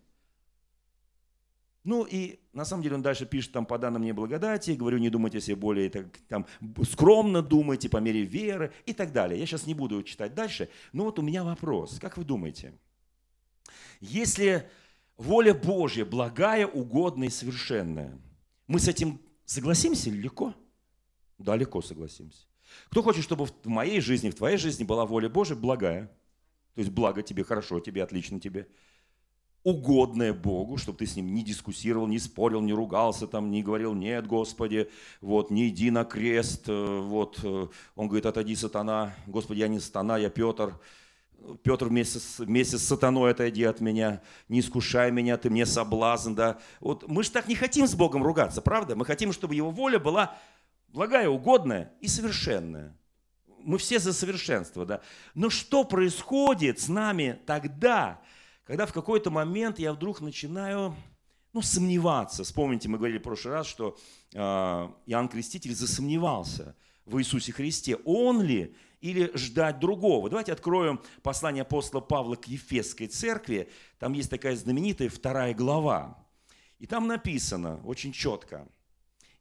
Ну 1.84 2.04
и 2.04 2.40
на 2.52 2.64
самом 2.64 2.82
деле 2.82 2.96
он 2.96 3.02
дальше 3.02 3.24
пишет 3.24 3.52
там 3.52 3.64
по 3.64 3.78
данным 3.78 4.02
мне 4.02 4.12
благодати, 4.12 4.72
говорю, 4.72 4.98
не 4.98 5.10
думайте 5.10 5.40
себе 5.40 5.56
более 5.56 5.88
так, 5.88 6.06
там, 6.28 6.44
скромно 6.82 7.40
думайте 7.40 7.88
по 7.88 7.98
мере 7.98 8.24
веры 8.24 8.72
и 8.84 8.92
так 8.92 9.12
далее. 9.12 9.38
Я 9.38 9.46
сейчас 9.46 9.66
не 9.66 9.74
буду 9.74 10.02
читать 10.02 10.34
дальше, 10.34 10.68
но 10.92 11.04
вот 11.04 11.18
у 11.18 11.22
меня 11.22 11.44
вопрос. 11.44 11.98
Как 12.00 12.18
вы 12.18 12.24
думаете, 12.24 12.74
если 14.00 14.68
воля 15.16 15.54
Божья 15.54 16.04
благая, 16.04 16.66
угодная 16.66 17.28
и 17.28 17.30
совершенная, 17.30 18.18
мы 18.66 18.80
с 18.80 18.88
этим 18.88 19.20
Согласимся 19.48 20.10
легко? 20.10 20.54
Да, 21.38 21.56
легко 21.56 21.80
согласимся. 21.80 22.46
Кто 22.90 23.02
хочет, 23.02 23.24
чтобы 23.24 23.46
в 23.46 23.66
моей 23.66 24.02
жизни, 24.02 24.28
в 24.28 24.34
твоей 24.34 24.58
жизни 24.58 24.84
была 24.84 25.06
воля 25.06 25.30
Божия 25.30 25.56
благая? 25.56 26.08
То 26.74 26.82
есть 26.82 26.90
благо 26.90 27.22
тебе, 27.22 27.44
хорошо 27.44 27.80
тебе, 27.80 28.02
отлично 28.02 28.38
тебе. 28.40 28.68
Угодное 29.62 30.34
Богу, 30.34 30.76
чтобы 30.76 30.98
ты 30.98 31.06
с 31.06 31.16
ним 31.16 31.32
не 31.32 31.42
дискуссировал, 31.42 32.06
не 32.06 32.18
спорил, 32.18 32.60
не 32.60 32.74
ругался, 32.74 33.26
там, 33.26 33.50
не 33.50 33.62
говорил, 33.62 33.94
нет, 33.94 34.26
Господи, 34.26 34.90
вот, 35.22 35.50
не 35.50 35.70
иди 35.70 35.90
на 35.90 36.04
крест, 36.04 36.68
э, 36.68 37.00
вот, 37.00 37.40
э, 37.42 37.68
он 37.96 38.06
говорит, 38.06 38.26
отойди, 38.26 38.54
сатана, 38.54 39.14
Господи, 39.26 39.60
я 39.60 39.68
не 39.68 39.80
сатана, 39.80 40.18
я 40.18 40.28
Петр, 40.28 40.78
Петр 41.62 41.86
вместе 41.86 42.18
с, 42.18 42.38
вместе 42.38 42.78
с 42.78 42.84
сатаной 42.84 43.30
отойди 43.30 43.64
от 43.64 43.80
меня, 43.80 44.20
не 44.48 44.60
искушай 44.60 45.10
меня, 45.10 45.36
ты 45.36 45.50
мне 45.50 45.66
соблазн, 45.66 46.34
да. 46.34 46.58
Вот 46.80 47.06
мы 47.08 47.22
же 47.22 47.30
так 47.30 47.48
не 47.48 47.54
хотим 47.54 47.86
с 47.86 47.94
Богом 47.94 48.22
ругаться, 48.22 48.60
правда? 48.60 48.96
Мы 48.96 49.04
хотим, 49.04 49.32
чтобы 49.32 49.54
Его 49.54 49.70
воля 49.70 49.98
была 49.98 50.36
благая, 50.88 51.28
угодная 51.28 51.92
и 52.00 52.08
совершенная. 52.08 52.96
Мы 53.60 53.78
все 53.78 53.98
за 53.98 54.12
совершенство, 54.12 54.84
да. 54.84 55.00
Но 55.34 55.50
что 55.50 55.84
происходит 55.84 56.80
с 56.80 56.88
нами 56.88 57.38
тогда, 57.46 58.20
когда 58.64 58.86
в 58.86 58.92
какой-то 58.92 59.30
момент 59.30 59.78
я 59.78 59.92
вдруг 59.92 60.20
начинаю 60.20 60.94
ну, 61.52 61.62
сомневаться. 61.62 62.44
Вспомните, 62.44 62.88
мы 62.88 62.98
говорили 62.98 63.18
в 63.18 63.22
прошлый 63.22 63.54
раз, 63.54 63.66
что 63.66 63.96
э, 64.32 64.38
Иоанн 64.38 65.28
Креститель 65.28 65.74
засомневался 65.74 66.76
в 67.04 67.18
Иисусе 67.18 67.52
Христе. 67.52 67.96
Он 68.04 68.42
ли 68.42 68.74
или 69.00 69.30
ждать 69.34 69.78
другого. 69.78 70.28
Давайте 70.28 70.52
откроем 70.52 71.00
послание 71.22 71.62
апостола 71.62 72.00
Павла 72.00 72.36
к 72.36 72.48
Ефесской 72.48 73.06
церкви. 73.06 73.70
Там 73.98 74.12
есть 74.12 74.30
такая 74.30 74.56
знаменитая 74.56 75.08
вторая 75.08 75.54
глава. 75.54 76.26
И 76.78 76.86
там 76.86 77.06
написано 77.06 77.80
очень 77.84 78.12
четко. 78.12 78.68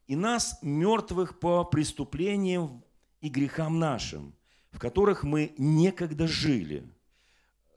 «И 0.08 0.16
нас, 0.16 0.58
мертвых 0.62 1.40
по 1.40 1.66
преступлениям 1.66 2.84
и 3.20 3.30
грехам 3.30 3.78
нашим, 3.78 4.34
в 4.72 4.80
которых 4.80 5.24
мы 5.24 5.54
некогда 5.58 6.28
жили». 6.28 6.90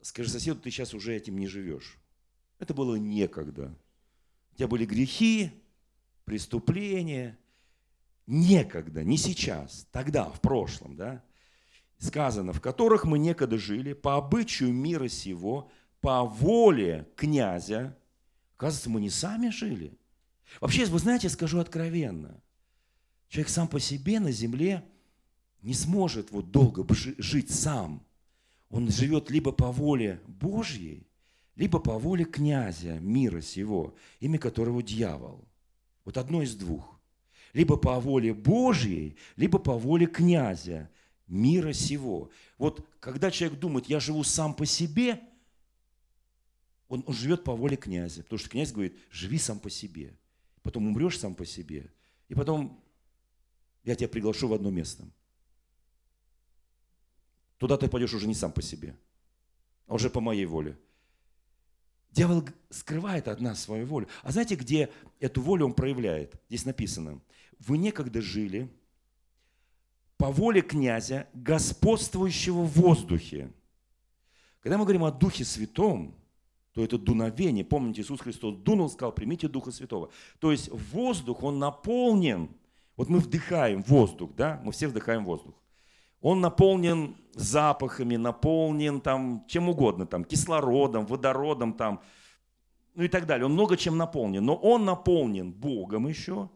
Скажи 0.02 0.30
соседу, 0.30 0.60
ты 0.60 0.70
сейчас 0.70 0.94
уже 0.94 1.14
этим 1.14 1.38
не 1.38 1.46
живешь. 1.46 1.98
Это 2.58 2.72
было 2.72 2.96
некогда. 2.96 3.74
У 4.52 4.56
тебя 4.56 4.68
были 4.68 4.86
грехи, 4.86 5.50
преступления. 6.24 7.38
Некогда, 8.26 9.02
не 9.02 9.16
сейчас, 9.16 9.88
тогда, 9.90 10.30
в 10.30 10.40
прошлом, 10.40 10.94
да? 10.94 11.24
Сказано, 12.00 12.52
в 12.52 12.60
которых 12.60 13.04
мы 13.04 13.18
некогда 13.18 13.58
жили, 13.58 13.92
по 13.92 14.16
обычаю 14.16 14.72
мира 14.72 15.08
сего, 15.08 15.70
по 16.00 16.24
воле 16.24 17.06
князя. 17.14 17.96
Оказывается, 18.56 18.90
мы 18.90 19.00
не 19.00 19.10
сами 19.10 19.50
жили. 19.50 19.96
Вообще, 20.60 20.86
вы 20.86 20.98
знаете, 20.98 21.28
скажу 21.28 21.60
откровенно, 21.60 22.42
человек 23.28 23.50
сам 23.50 23.68
по 23.68 23.78
себе 23.78 24.18
на 24.18 24.32
земле 24.32 24.84
не 25.62 25.74
сможет 25.74 26.30
вот 26.30 26.50
долго 26.50 26.86
жить 27.18 27.50
сам. 27.50 28.02
Он 28.70 28.90
живет 28.90 29.30
либо 29.30 29.52
по 29.52 29.70
воле 29.70 30.20
Божьей, 30.26 31.06
либо 31.54 31.78
по 31.78 31.98
воле 31.98 32.24
князя 32.24 32.98
мира 33.00 33.40
сего, 33.40 33.94
имя 34.20 34.38
которого 34.38 34.82
дьявол. 34.82 35.44
Вот 36.04 36.16
одно 36.16 36.42
из 36.42 36.54
двух. 36.54 36.98
Либо 37.52 37.76
по 37.76 38.00
воле 38.00 38.32
Божьей, 38.32 39.16
либо 39.36 39.58
по 39.58 39.76
воле 39.76 40.06
князя, 40.06 40.88
мира 41.30 41.72
сего. 41.72 42.30
Вот 42.58 42.86
когда 43.00 43.30
человек 43.30 43.58
думает, 43.58 43.86
я 43.86 44.00
живу 44.00 44.22
сам 44.24 44.54
по 44.54 44.66
себе, 44.66 45.20
он, 46.88 47.04
он 47.06 47.14
живет 47.14 47.44
по 47.44 47.54
воле 47.54 47.76
князя. 47.76 48.22
Потому 48.22 48.38
что 48.38 48.50
князь 48.50 48.72
говорит, 48.72 48.98
живи 49.10 49.38
сам 49.38 49.58
по 49.60 49.70
себе. 49.70 50.14
Потом 50.62 50.88
умрешь 50.88 51.18
сам 51.18 51.34
по 51.34 51.46
себе. 51.46 51.90
И 52.28 52.34
потом 52.34 52.82
я 53.84 53.94
тебя 53.94 54.08
приглашу 54.08 54.48
в 54.48 54.52
одно 54.52 54.70
место. 54.70 55.08
Туда 57.58 57.76
ты 57.76 57.88
пойдешь 57.88 58.14
уже 58.14 58.26
не 58.26 58.34
сам 58.34 58.52
по 58.52 58.62
себе, 58.62 58.96
а 59.86 59.94
уже 59.94 60.10
по 60.10 60.20
моей 60.20 60.46
воле. 60.46 60.78
Дьявол 62.10 62.48
скрывает 62.70 63.28
от 63.28 63.40
нас 63.40 63.62
свою 63.62 63.86
волю. 63.86 64.08
А 64.22 64.32
знаете, 64.32 64.56
где 64.56 64.90
эту 65.20 65.42
волю 65.42 65.66
он 65.66 65.74
проявляет? 65.74 66.34
Здесь 66.48 66.64
написано. 66.64 67.20
Вы 67.60 67.78
некогда 67.78 68.20
жили 68.20 68.68
по 70.20 70.30
воле 70.30 70.60
князя, 70.60 71.28
господствующего 71.32 72.60
в 72.60 72.78
воздухе. 72.78 73.50
Когда 74.60 74.76
мы 74.76 74.84
говорим 74.84 75.04
о 75.04 75.10
Духе 75.10 75.46
Святом, 75.46 76.14
то 76.74 76.84
это 76.84 76.98
дуновение. 76.98 77.64
Помните, 77.64 78.02
Иисус 78.02 78.20
Христос 78.20 78.54
дунул, 78.56 78.90
сказал, 78.90 79.12
примите 79.12 79.48
Духа 79.48 79.70
Святого. 79.70 80.10
То 80.38 80.52
есть 80.52 80.68
воздух, 80.92 81.42
он 81.42 81.58
наполнен. 81.58 82.50
Вот 82.98 83.08
мы 83.08 83.18
вдыхаем 83.18 83.82
воздух, 83.82 84.32
да, 84.36 84.60
мы 84.62 84.72
все 84.72 84.88
вдыхаем 84.88 85.24
воздух. 85.24 85.54
Он 86.20 86.42
наполнен 86.42 87.16
запахами, 87.32 88.16
наполнен 88.16 89.00
там 89.00 89.46
чем 89.48 89.70
угодно, 89.70 90.06
там 90.06 90.24
кислородом, 90.26 91.06
водородом, 91.06 91.72
там, 91.72 92.02
ну 92.94 93.04
и 93.04 93.08
так 93.08 93.24
далее. 93.24 93.46
Он 93.46 93.54
много 93.54 93.78
чем 93.78 93.96
наполнен. 93.96 94.44
Но 94.44 94.54
он 94.54 94.84
наполнен 94.84 95.50
Богом 95.50 96.08
еще, 96.08 96.50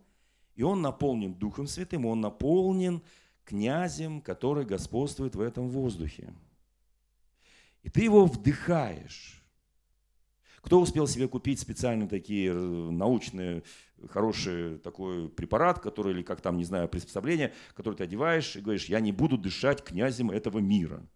и 0.55 0.63
он 0.63 0.83
наполнен 0.83 1.33
Духом 1.33 1.67
Святым, 1.67 2.05
он 2.05 2.21
наполнен 2.21 3.01
князем, 3.45 4.21
который 4.21 4.65
господствует 4.65 5.35
в 5.35 5.41
этом 5.41 5.69
воздухе. 5.69 6.35
И 7.83 7.91
ты 7.91 8.03
его 8.03 8.27
вдыхаешь. 8.27 9.43
Кто 10.63 10.81
успел 10.81 11.07
себе 11.07 11.29
купить 11.29 11.61
специальные 11.61 12.09
такие 12.09 12.51
э, 12.51 12.55
научные, 12.55 13.63
хороший 14.09 14.79
такой 14.79 15.29
препарат, 15.29 15.79
который, 15.79 16.15
или 16.15 16.23
как 16.23 16.41
там, 16.41 16.57
не 16.57 16.65
знаю, 16.65 16.89
приспособление, 16.89 17.53
которое 17.75 17.97
ты 17.97 18.05
одеваешь 18.05 18.57
и 18.57 18.61
говоришь, 18.61 18.87
я 18.87 19.01
не 19.01 19.13
буду 19.13 19.37
дышать 19.37 19.85
князем 19.85 20.31
этого 20.31 20.61
мира. 20.61 21.07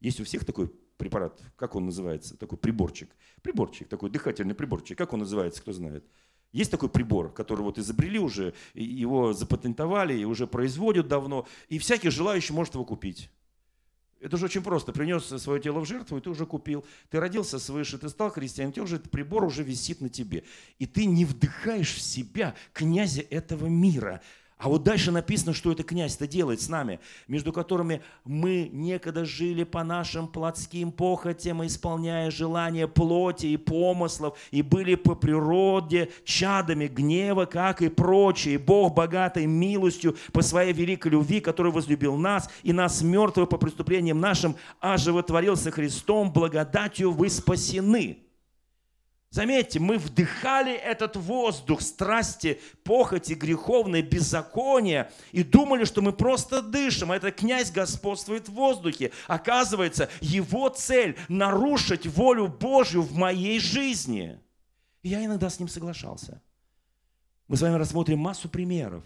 Есть 0.00 0.20
у 0.20 0.24
всех 0.24 0.44
такой 0.44 0.70
препарат, 0.98 1.40
как 1.56 1.76
он 1.76 1.86
называется, 1.86 2.36
такой 2.36 2.58
приборчик. 2.58 3.08
Приборчик, 3.40 3.88
такой 3.88 4.10
дыхательный 4.10 4.54
приборчик, 4.54 4.98
как 4.98 5.14
он 5.14 5.20
называется, 5.20 5.62
кто 5.62 5.72
знает. 5.72 6.04
Есть 6.52 6.70
такой 6.70 6.88
прибор, 6.88 7.32
который 7.32 7.60
вот 7.60 7.78
изобрели 7.78 8.18
уже, 8.18 8.54
его 8.74 9.32
запатентовали 9.32 10.18
и 10.18 10.24
уже 10.24 10.46
производят 10.46 11.06
давно, 11.06 11.46
и 11.68 11.78
всякий 11.78 12.10
желающий 12.10 12.52
может 12.52 12.74
его 12.74 12.84
купить. 12.84 13.30
Это 14.20 14.36
же 14.36 14.46
очень 14.46 14.62
просто. 14.62 14.92
Принес 14.92 15.24
свое 15.26 15.60
тело 15.60 15.80
в 15.80 15.86
жертву, 15.86 16.18
и 16.18 16.20
ты 16.20 16.30
уже 16.30 16.46
купил. 16.46 16.84
Ты 17.10 17.20
родился 17.20 17.58
свыше, 17.58 17.98
ты 17.98 18.08
стал 18.08 18.30
христианином, 18.30 18.72
тебе 18.72 18.82
уже 18.82 18.96
этот 18.96 19.10
прибор 19.10 19.44
уже 19.44 19.62
висит 19.62 20.00
на 20.00 20.08
тебе. 20.08 20.44
И 20.78 20.86
ты 20.86 21.04
не 21.04 21.24
вдыхаешь 21.24 21.94
в 21.94 22.00
себя 22.00 22.54
князя 22.72 23.22
этого 23.22 23.66
мира. 23.66 24.20
А 24.58 24.68
вот 24.68 24.82
дальше 24.82 25.12
написано, 25.12 25.54
что 25.54 25.70
это 25.70 25.84
князь-то 25.84 26.26
делает 26.26 26.60
с 26.60 26.68
нами, 26.68 26.98
между 27.28 27.52
которыми 27.52 28.02
мы 28.24 28.68
некогда 28.72 29.24
жили 29.24 29.62
по 29.62 29.84
нашим 29.84 30.26
плотским 30.26 30.90
похотям, 30.90 31.64
исполняя 31.64 32.28
желания 32.32 32.88
плоти 32.88 33.46
и 33.46 33.56
помыслов, 33.56 34.36
и 34.50 34.62
были 34.62 34.96
по 34.96 35.14
природе 35.14 36.10
чадами 36.24 36.88
гнева, 36.88 37.44
как 37.44 37.82
и 37.82 37.88
прочие. 37.88 38.58
Бог 38.58 38.94
богатой 38.94 39.46
милостью 39.46 40.16
по 40.32 40.42
своей 40.42 40.72
великой 40.72 41.12
любви, 41.12 41.38
который 41.40 41.70
возлюбил 41.70 42.16
нас, 42.16 42.50
и 42.64 42.72
нас 42.72 43.00
мертвые 43.00 43.46
по 43.46 43.58
преступлениям 43.58 44.20
нашим, 44.20 44.56
оживотворился 44.80 45.70
Христом, 45.70 46.32
благодатью 46.32 47.12
вы 47.12 47.30
спасены. 47.30 48.27
Заметьте, 49.30 49.78
мы 49.78 49.98
вдыхали 49.98 50.72
этот 50.72 51.16
воздух 51.16 51.82
страсти, 51.82 52.60
похоти, 52.82 53.34
греховной, 53.34 54.00
беззакония 54.00 55.12
и 55.32 55.42
думали, 55.42 55.84
что 55.84 56.00
мы 56.00 56.14
просто 56.14 56.62
дышим, 56.62 57.12
а 57.12 57.16
этот 57.16 57.34
князь 57.36 57.70
господствует 57.70 58.48
в 58.48 58.52
воздухе. 58.52 59.12
Оказывается, 59.26 60.08
его 60.22 60.70
цель– 60.70 61.18
нарушить 61.28 62.06
волю 62.06 62.48
Божью 62.48 63.02
в 63.02 63.12
моей 63.14 63.60
жизни. 63.60 64.40
И 65.02 65.10
я 65.10 65.22
иногда 65.22 65.50
с 65.50 65.58
ним 65.58 65.68
соглашался. 65.68 66.40
Мы 67.48 67.56
с 67.56 67.62
вами 67.62 67.76
рассмотрим 67.76 68.20
массу 68.20 68.48
примеров. 68.48 69.04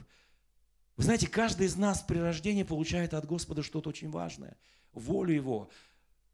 Вы 0.97 1.03
знаете, 1.03 1.27
каждый 1.27 1.67
из 1.67 1.75
нас 1.77 2.01
при 2.01 2.19
рождении 2.19 2.63
получает 2.63 3.13
от 3.13 3.27
Господа 3.27 3.65
что-то 3.65 3.89
очень 3.89 4.11
важное. 4.11 4.57
Волю 4.93 5.35
Его, 5.35 5.71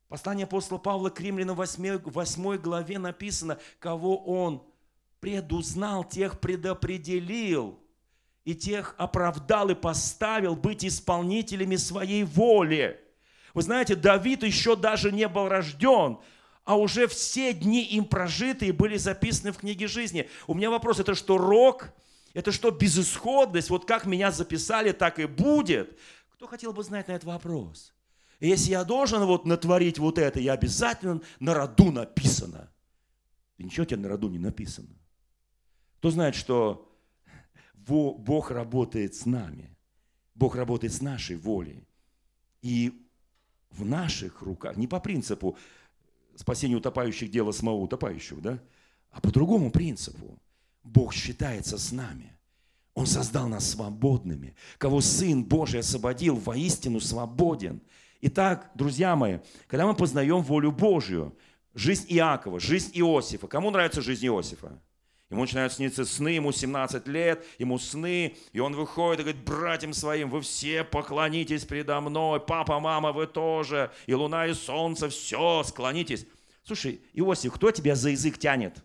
Послание 0.08 0.44
апостола 0.44 0.78
Павла 0.78 1.10
к 1.10 1.20
римлянам 1.20 1.56
8, 1.56 1.98
8 2.04 2.56
главе 2.56 2.98
написано, 2.98 3.58
кого 3.78 4.16
он 4.16 4.62
предузнал, 5.20 6.04
тех 6.04 6.40
предопределил, 6.40 7.78
и 8.44 8.54
тех 8.54 8.94
оправдал 8.96 9.68
и 9.68 9.74
поставил 9.74 10.56
быть 10.56 10.82
исполнителями 10.82 11.76
своей 11.76 12.24
воли. 12.24 12.98
Вы 13.52 13.62
знаете, 13.62 13.94
Давид 13.94 14.42
еще 14.42 14.76
даже 14.76 15.12
не 15.12 15.28
был 15.28 15.48
рожден, 15.48 16.18
а 16.64 16.76
уже 16.78 17.06
все 17.06 17.52
дни 17.52 17.84
им 17.84 18.06
прожитые 18.06 18.72
были 18.72 18.96
записаны 18.96 19.52
в 19.52 19.58
книге 19.58 19.86
жизни. 19.88 20.30
У 20.46 20.54
меня 20.54 20.70
вопрос, 20.70 21.00
это 21.00 21.14
что 21.14 21.36
рок? 21.36 21.90
Это 22.32 22.52
что 22.52 22.70
безысходность? 22.70 23.68
Вот 23.68 23.84
как 23.84 24.06
меня 24.06 24.30
записали, 24.30 24.92
так 24.92 25.18
и 25.18 25.26
будет. 25.26 25.98
Кто 26.30 26.46
хотел 26.46 26.72
бы 26.72 26.82
знать 26.82 27.08
на 27.08 27.12
этот 27.12 27.24
вопрос? 27.24 27.92
Если 28.40 28.70
я 28.70 28.84
должен 28.84 29.24
вот 29.24 29.46
натворить 29.46 29.98
вот 29.98 30.18
это, 30.18 30.38
я 30.40 30.52
обязательно 30.52 31.20
на 31.40 31.54
роду 31.54 31.90
написано. 31.90 32.70
И 33.56 33.64
ничего 33.64 33.84
тебе 33.84 34.00
на 34.00 34.08
роду 34.08 34.28
не 34.28 34.38
написано. 34.38 34.94
Кто 35.98 36.10
знает, 36.10 36.34
что 36.34 36.88
Бог 37.74 38.50
работает 38.50 39.14
с 39.14 39.26
нами. 39.26 39.76
Бог 40.34 40.54
работает 40.54 40.92
с 40.92 41.00
нашей 41.00 41.36
волей. 41.36 41.84
И 42.62 43.06
в 43.70 43.84
наших 43.84 44.42
руках, 44.42 44.76
не 44.76 44.86
по 44.86 45.00
принципу 45.00 45.56
спасения 46.36 46.76
утопающих 46.76 47.30
дело 47.30 47.50
самого 47.50 47.76
утопающего, 47.76 48.40
да, 48.40 48.62
а 49.10 49.20
по 49.20 49.32
другому 49.32 49.70
принципу. 49.70 50.38
Бог 50.84 51.12
считается 51.12 51.76
с 51.76 51.92
нами. 51.92 52.38
Он 52.94 53.06
создал 53.06 53.48
нас 53.48 53.70
свободными. 53.70 54.54
Кого 54.78 55.00
Сын 55.00 55.44
Божий 55.44 55.80
освободил, 55.80 56.36
воистину 56.36 57.00
свободен. 57.00 57.80
Итак, 58.20 58.70
друзья 58.74 59.14
мои, 59.14 59.38
когда 59.68 59.86
мы 59.86 59.94
познаем 59.94 60.40
волю 60.42 60.72
Божью, 60.72 61.36
жизнь 61.74 62.06
Иакова, 62.08 62.58
жизнь 62.58 62.90
Иосифа, 62.94 63.46
кому 63.46 63.70
нравится 63.70 64.02
жизнь 64.02 64.26
Иосифа? 64.26 64.82
Ему 65.30 65.42
начинают 65.42 65.72
сниться 65.72 66.04
сны, 66.04 66.30
ему 66.30 66.50
17 66.50 67.06
лет, 67.06 67.44
ему 67.58 67.78
сны, 67.78 68.34
и 68.52 68.58
он 68.58 68.74
выходит 68.74 69.20
и 69.20 69.22
говорит, 69.24 69.44
братьям 69.44 69.92
своим, 69.92 70.30
вы 70.30 70.40
все 70.40 70.82
поклонитесь 70.82 71.64
предо 71.64 72.00
мной, 72.00 72.40
папа, 72.40 72.80
мама, 72.80 73.12
вы 73.12 73.26
тоже, 73.26 73.92
и 74.06 74.14
луна, 74.14 74.46
и 74.46 74.54
солнце, 74.54 75.10
все, 75.10 75.62
склонитесь. 75.62 76.26
Слушай, 76.64 77.00
Иосиф, 77.12 77.52
кто 77.52 77.70
тебя 77.70 77.94
за 77.94 78.10
язык 78.10 78.38
тянет? 78.38 78.82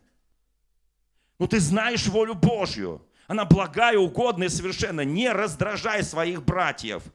Ну 1.39 1.47
ты 1.47 1.59
знаешь 1.59 2.05
волю 2.07 2.35
Божью, 2.35 3.01
она 3.25 3.45
благая, 3.45 3.97
угодная 3.97 4.49
совершенно, 4.49 5.01
не 5.01 5.31
раздражай 5.31 6.03
своих 6.03 6.43
братьев– 6.43 7.01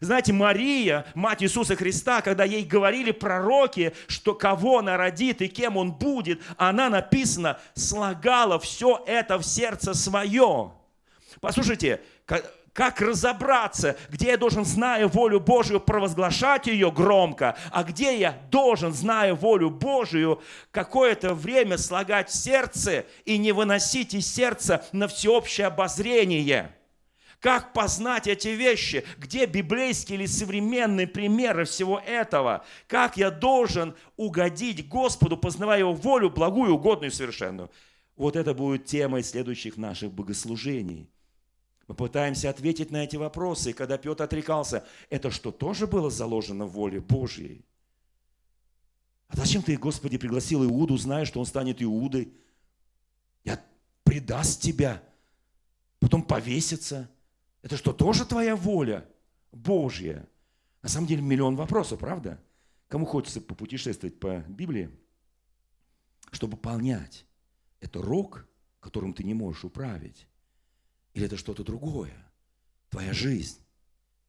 знаете, 0.00 0.32
Мария, 0.32 1.04
мать 1.14 1.42
Иисуса 1.42 1.76
Христа, 1.76 2.22
когда 2.22 2.44
ей 2.44 2.64
говорили 2.64 3.10
пророки, 3.10 3.92
что 4.06 4.34
кого 4.34 4.78
она 4.78 4.96
родит 4.96 5.42
и 5.42 5.48
кем 5.48 5.76
он 5.76 5.92
будет, 5.92 6.40
она 6.56 6.88
написано, 6.88 7.58
слагала 7.74 8.58
все 8.58 9.02
это 9.06 9.38
в 9.38 9.44
сердце 9.44 9.92
свое. 9.92 10.72
Послушайте, 11.40 12.00
как 12.72 13.00
разобраться, 13.02 13.96
где 14.08 14.28
я 14.28 14.38
должен, 14.38 14.64
зная 14.64 15.06
волю 15.06 15.38
Божию, 15.38 15.80
провозглашать 15.80 16.66
ее 16.66 16.90
громко, 16.90 17.56
а 17.70 17.82
где 17.82 18.18
я 18.18 18.38
должен, 18.50 18.94
зная 18.94 19.34
волю 19.34 19.68
Божию, 19.68 20.40
какое-то 20.70 21.34
время 21.34 21.76
слагать 21.76 22.30
в 22.30 22.34
сердце 22.34 23.04
и 23.26 23.36
не 23.36 23.52
выносить 23.52 24.14
из 24.14 24.32
сердца 24.32 24.82
на 24.92 25.08
всеобщее 25.08 25.66
обозрение– 25.66 26.74
как 27.40 27.72
познать 27.72 28.26
эти 28.26 28.48
вещи? 28.48 29.04
Где 29.16 29.46
библейские 29.46 30.18
или 30.18 30.26
современные 30.26 31.06
примеры 31.06 31.64
всего 31.64 31.98
этого? 31.98 32.64
Как 32.86 33.16
я 33.16 33.30
должен 33.30 33.96
угодить 34.16 34.86
Господу, 34.86 35.38
познавая 35.38 35.80
Его 35.80 35.94
волю, 35.94 36.28
благую, 36.28 36.74
угодную 36.74 37.10
совершенную? 37.10 37.70
Вот 38.16 38.36
это 38.36 38.52
будет 38.52 38.84
темой 38.84 39.22
следующих 39.22 39.78
наших 39.78 40.12
богослужений. 40.12 41.08
Мы 41.88 41.94
пытаемся 41.94 42.50
ответить 42.50 42.90
на 42.90 43.04
эти 43.04 43.16
вопросы. 43.16 43.70
И 43.70 43.72
когда 43.72 43.96
Петр 43.96 44.22
отрекался, 44.22 44.84
это 45.08 45.30
что, 45.30 45.50
тоже 45.50 45.86
было 45.86 46.10
заложено 46.10 46.66
в 46.66 46.72
воле 46.72 47.00
Божьей? 47.00 47.64
А 49.28 49.36
зачем 49.36 49.62
ты, 49.62 49.78
Господи, 49.78 50.18
пригласил 50.18 50.62
Иуду, 50.64 50.98
зная, 50.98 51.24
что 51.24 51.40
он 51.40 51.46
станет 51.46 51.82
Иудой? 51.82 52.34
Я 53.44 53.64
предаст 54.04 54.60
тебя, 54.60 55.02
потом 56.00 56.22
повесится– 56.22 57.08
это 57.62 57.76
что, 57.76 57.92
тоже 57.92 58.24
твоя 58.24 58.56
воля 58.56 59.08
Божья? 59.52 60.28
На 60.82 60.88
самом 60.88 61.06
деле 61.06 61.22
миллион 61.22 61.56
вопросов, 61.56 62.00
правда? 62.00 62.42
Кому 62.88 63.06
хочется 63.06 63.40
попутешествовать 63.40 64.18
по 64.18 64.40
Библии, 64.48 64.90
чтобы 66.32 66.56
понять, 66.56 67.26
это 67.80 68.02
рок, 68.02 68.46
которым 68.80 69.12
ты 69.12 69.24
не 69.24 69.34
можешь 69.34 69.64
управить, 69.64 70.26
или 71.14 71.26
это 71.26 71.36
что-то 71.36 71.64
другое, 71.64 72.14
твоя 72.88 73.12
жизнь 73.12 73.58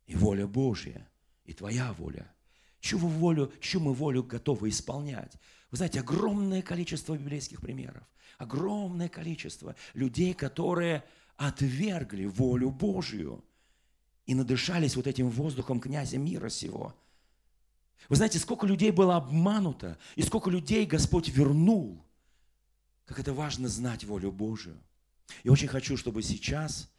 и 0.08 0.16
воля 0.16 0.48
Божья, 0.48 1.10
и 1.46 1.54
твоя 1.54 1.94
воля. 1.94 2.32
Чью, 2.80 2.98
волю, 2.98 3.54
чью 3.60 3.80
мы 3.80 3.94
волю 3.94 4.24
готовы 4.24 4.70
исполнять? 4.70 5.38
Вы 5.70 5.78
знаете, 5.78 6.00
огромное 6.00 6.62
количество 6.62 7.16
библейских 7.16 7.62
примеров, 7.62 8.04
огромное 8.38 9.08
количество 9.08 9.76
людей, 9.94 10.34
которые 10.34 11.04
отвергли 11.48 12.26
волю 12.26 12.70
Божью 12.70 13.44
и 14.26 14.36
надышались 14.36 14.96
вот 14.96 15.08
этим 15.08 15.30
воздухом 15.30 15.80
князя 15.80 16.18
мира 16.18 16.50
сего. 16.50 16.96
Вы 18.10 18.16
знаете, 18.16 18.40
сколько 18.40 18.68
людей 18.68 18.92
было 18.92 19.16
обмануто, 19.16 19.98
и 20.16 20.22
сколько 20.22 20.50
людей 20.50 20.86
Господь 20.86 21.30
вернул. 21.30 22.06
Как 23.06 23.20
это 23.20 23.34
важно 23.34 23.68
знать 23.68 24.04
волю 24.04 24.32
Божию. 24.32 24.78
И 25.44 25.50
очень 25.50 25.68
хочу, 25.68 25.98
чтобы 25.98 26.22
сейчас 26.24 26.92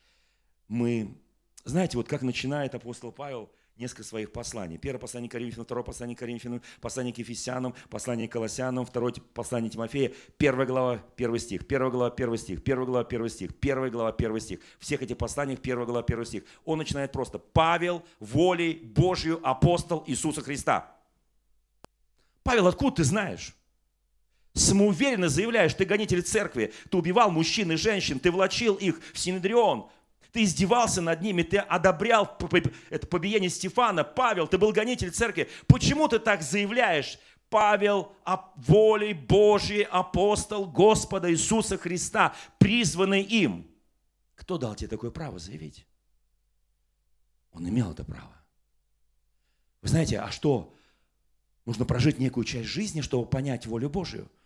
мы, 0.69 1.17
знаете, 1.65 1.97
вот 1.97 2.09
как 2.09 2.23
начинает 2.23 2.75
апостол 2.75 3.13
Павел– 3.13 3.51
несколько 3.77 4.05
своих 4.05 4.33
посланий. 4.33 4.79
Первое 4.79 5.01
послание 5.01 5.29
к 5.29 5.33
Коринфянам, 5.33 5.65
второе 5.65 5.85
послание 5.85 6.17
к 6.17 6.19
Коринфянам, 6.21 6.63
послание 6.81 7.13
к 7.13 7.19
Ефесянам, 7.19 7.75
послание 7.89 8.29
к 8.29 8.33
Колоссянам, 8.33 8.85
второе 8.85 9.13
послание 9.35 9.71
Тимофея, 9.71 10.13
первая 10.37 10.67
глава, 10.67 10.99
первый 11.17 11.41
стих, 11.41 11.67
первая 11.67 11.91
глава, 11.91 12.11
первый 12.11 12.39
стих, 12.39 12.63
первая 12.63 12.87
глава, 12.87 13.05
первый 13.05 13.31
стих, 13.31 13.59
первая 13.59 13.91
глава, 13.91 14.13
первый 14.13 14.41
стих. 14.41 14.61
Всех 14.79 15.03
этих 15.03 15.17
посланиях 15.19 15.61
первая 15.61 15.87
глава, 15.87 16.03
первый 16.03 16.27
стих. 16.27 16.45
Он 16.65 16.79
начинает 16.79 17.13
просто 17.13 17.39
«Павел, 17.39 18.05
волей 18.21 18.75
Божью, 18.75 19.41
апостол 19.43 20.05
Иисуса 20.07 20.43
Христа». 20.43 20.97
Павел, 22.43 22.67
откуда 22.67 22.97
ты 22.97 23.05
знаешь? 23.05 23.55
Самоуверенно 24.55 25.29
заявляешь, 25.29 25.73
ты 25.73 25.87
гонитель 25.87 26.23
церкви, 26.23 26.73
ты 26.91 26.97
убивал 26.97 27.31
мужчин 27.31 27.73
и 27.73 27.77
женщин, 27.77 28.19
ты 28.19 28.31
влачил 28.31 28.75
их 28.75 29.01
в 29.15 29.19
Синедрион, 29.19 29.89
ты 30.33 30.45
издевался 30.45 31.03
над 31.03 31.21
ними, 31.21 31.43
ты 31.43 31.59
одобрял 31.59 32.39
это 32.91 33.07
побиение 33.07 33.51
Стефана, 33.51 34.03
Павел, 34.03 34.49
ты 34.49 34.57
был 34.59 34.73
гонитель 34.73 35.11
церкви. 35.11 35.49
Почему 35.67 36.09
ты 36.09 36.19
так 36.19 36.43
заявляешь? 36.43 37.19
Павел, 37.51 38.17
волей 38.57 39.13
Божьей, 39.13 39.83
апостол 39.83 40.67
Господа 40.67 41.31
Иисуса 41.31 41.77
Христа, 41.77 42.35
призванный 42.59 43.23
им. 43.23 43.71
Кто 44.35 44.57
дал 44.57 44.75
тебе 44.75 44.89
такое 44.89 45.11
право 45.11 45.39
заявить? 45.39 45.87
Он 47.53 47.69
имел 47.69 47.93
это 47.93 48.05
право. 48.05 48.35
Вы 49.83 49.89
знаете, 49.89 50.19
а 50.19 50.31
что? 50.31 50.75
Нужно 51.67 51.85
прожить 51.85 52.19
некую 52.19 52.45
часть 52.45 52.69
жизни, 52.69 53.03
чтобы 53.03 53.27
понять 53.27 53.67
волю 53.67 53.91
Божию– 53.91 54.31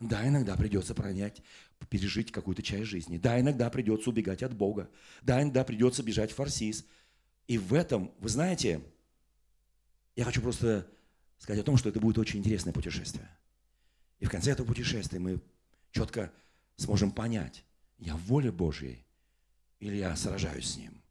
да, 0.00 0.26
иногда 0.26 0.56
придется 0.56 0.94
пронять, 0.94 1.42
пережить 1.90 2.32
какую-то 2.32 2.62
часть 2.62 2.86
жизни. 2.86 3.18
Да, 3.18 3.38
иногда 3.38 3.68
придется 3.68 4.08
убегать 4.08 4.42
от 4.42 4.54
Бога. 4.54 4.88
Да, 5.20 5.42
иногда 5.42 5.62
придется 5.62 6.02
бежать 6.02 6.32
в 6.32 6.36
фарсис. 6.36 6.86
И 7.46 7.58
в 7.58 7.74
этом, 7.74 8.10
вы 8.18 8.30
знаете, 8.30 8.80
я 10.16 10.24
хочу 10.24 10.40
просто 10.40 10.86
сказать 11.38 11.60
о 11.60 11.64
том, 11.64 11.76
что 11.76 11.90
это 11.90 12.00
будет 12.00 12.16
очень 12.16 12.40
интересное 12.40 12.72
путешествие. 12.72 13.28
И 14.20 14.24
в 14.24 14.30
конце 14.30 14.52
этого 14.52 14.66
путешествия 14.66 15.18
мы 15.18 15.40
четко 15.92 16.32
сможем 16.76 17.12
понять, 17.12 17.64
я 17.98 18.16
в 18.16 18.22
воле 18.22 18.50
Божьей 18.50 19.04
или 19.80 19.96
я 19.96 20.16
сражаюсь 20.16 20.70
с 20.70 20.76
Ним. 20.78 21.02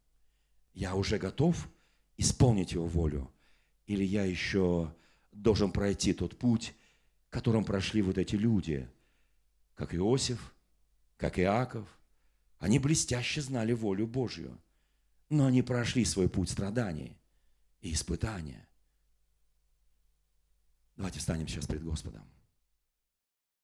Я 0.74 0.96
уже 0.96 1.20
готов 1.20 1.70
исполнить 2.18 2.72
Его 2.72 2.88
волю, 2.88 3.32
или 3.86 4.04
я 4.04 4.24
еще 4.26 4.94
должен 5.32 5.72
пройти 5.72 6.14
тот 6.14 6.38
путь, 6.38 6.74
которым 7.30 7.64
прошли 7.64 8.02
вот 8.02 8.18
эти 8.18 8.36
люди, 8.36 8.90
как 9.76 9.94
Иосиф, 9.96 10.54
как 11.18 11.40
Иаков. 11.40 11.88
Они 12.58 12.80
блестяще 12.80 13.42
знали 13.42 13.74
волю 13.74 14.08
Божью, 14.08 14.60
но 15.30 15.46
они 15.46 15.62
прошли 15.62 16.04
свой 16.06 16.28
путь 16.28 16.50
страданий 16.50 17.18
и 17.82 17.94
испытания. 17.94 18.68
Давайте 20.98 21.20
встанем 21.20 21.48
сейчас 21.48 21.66
перед 21.68 21.84
Господом. 21.84 22.28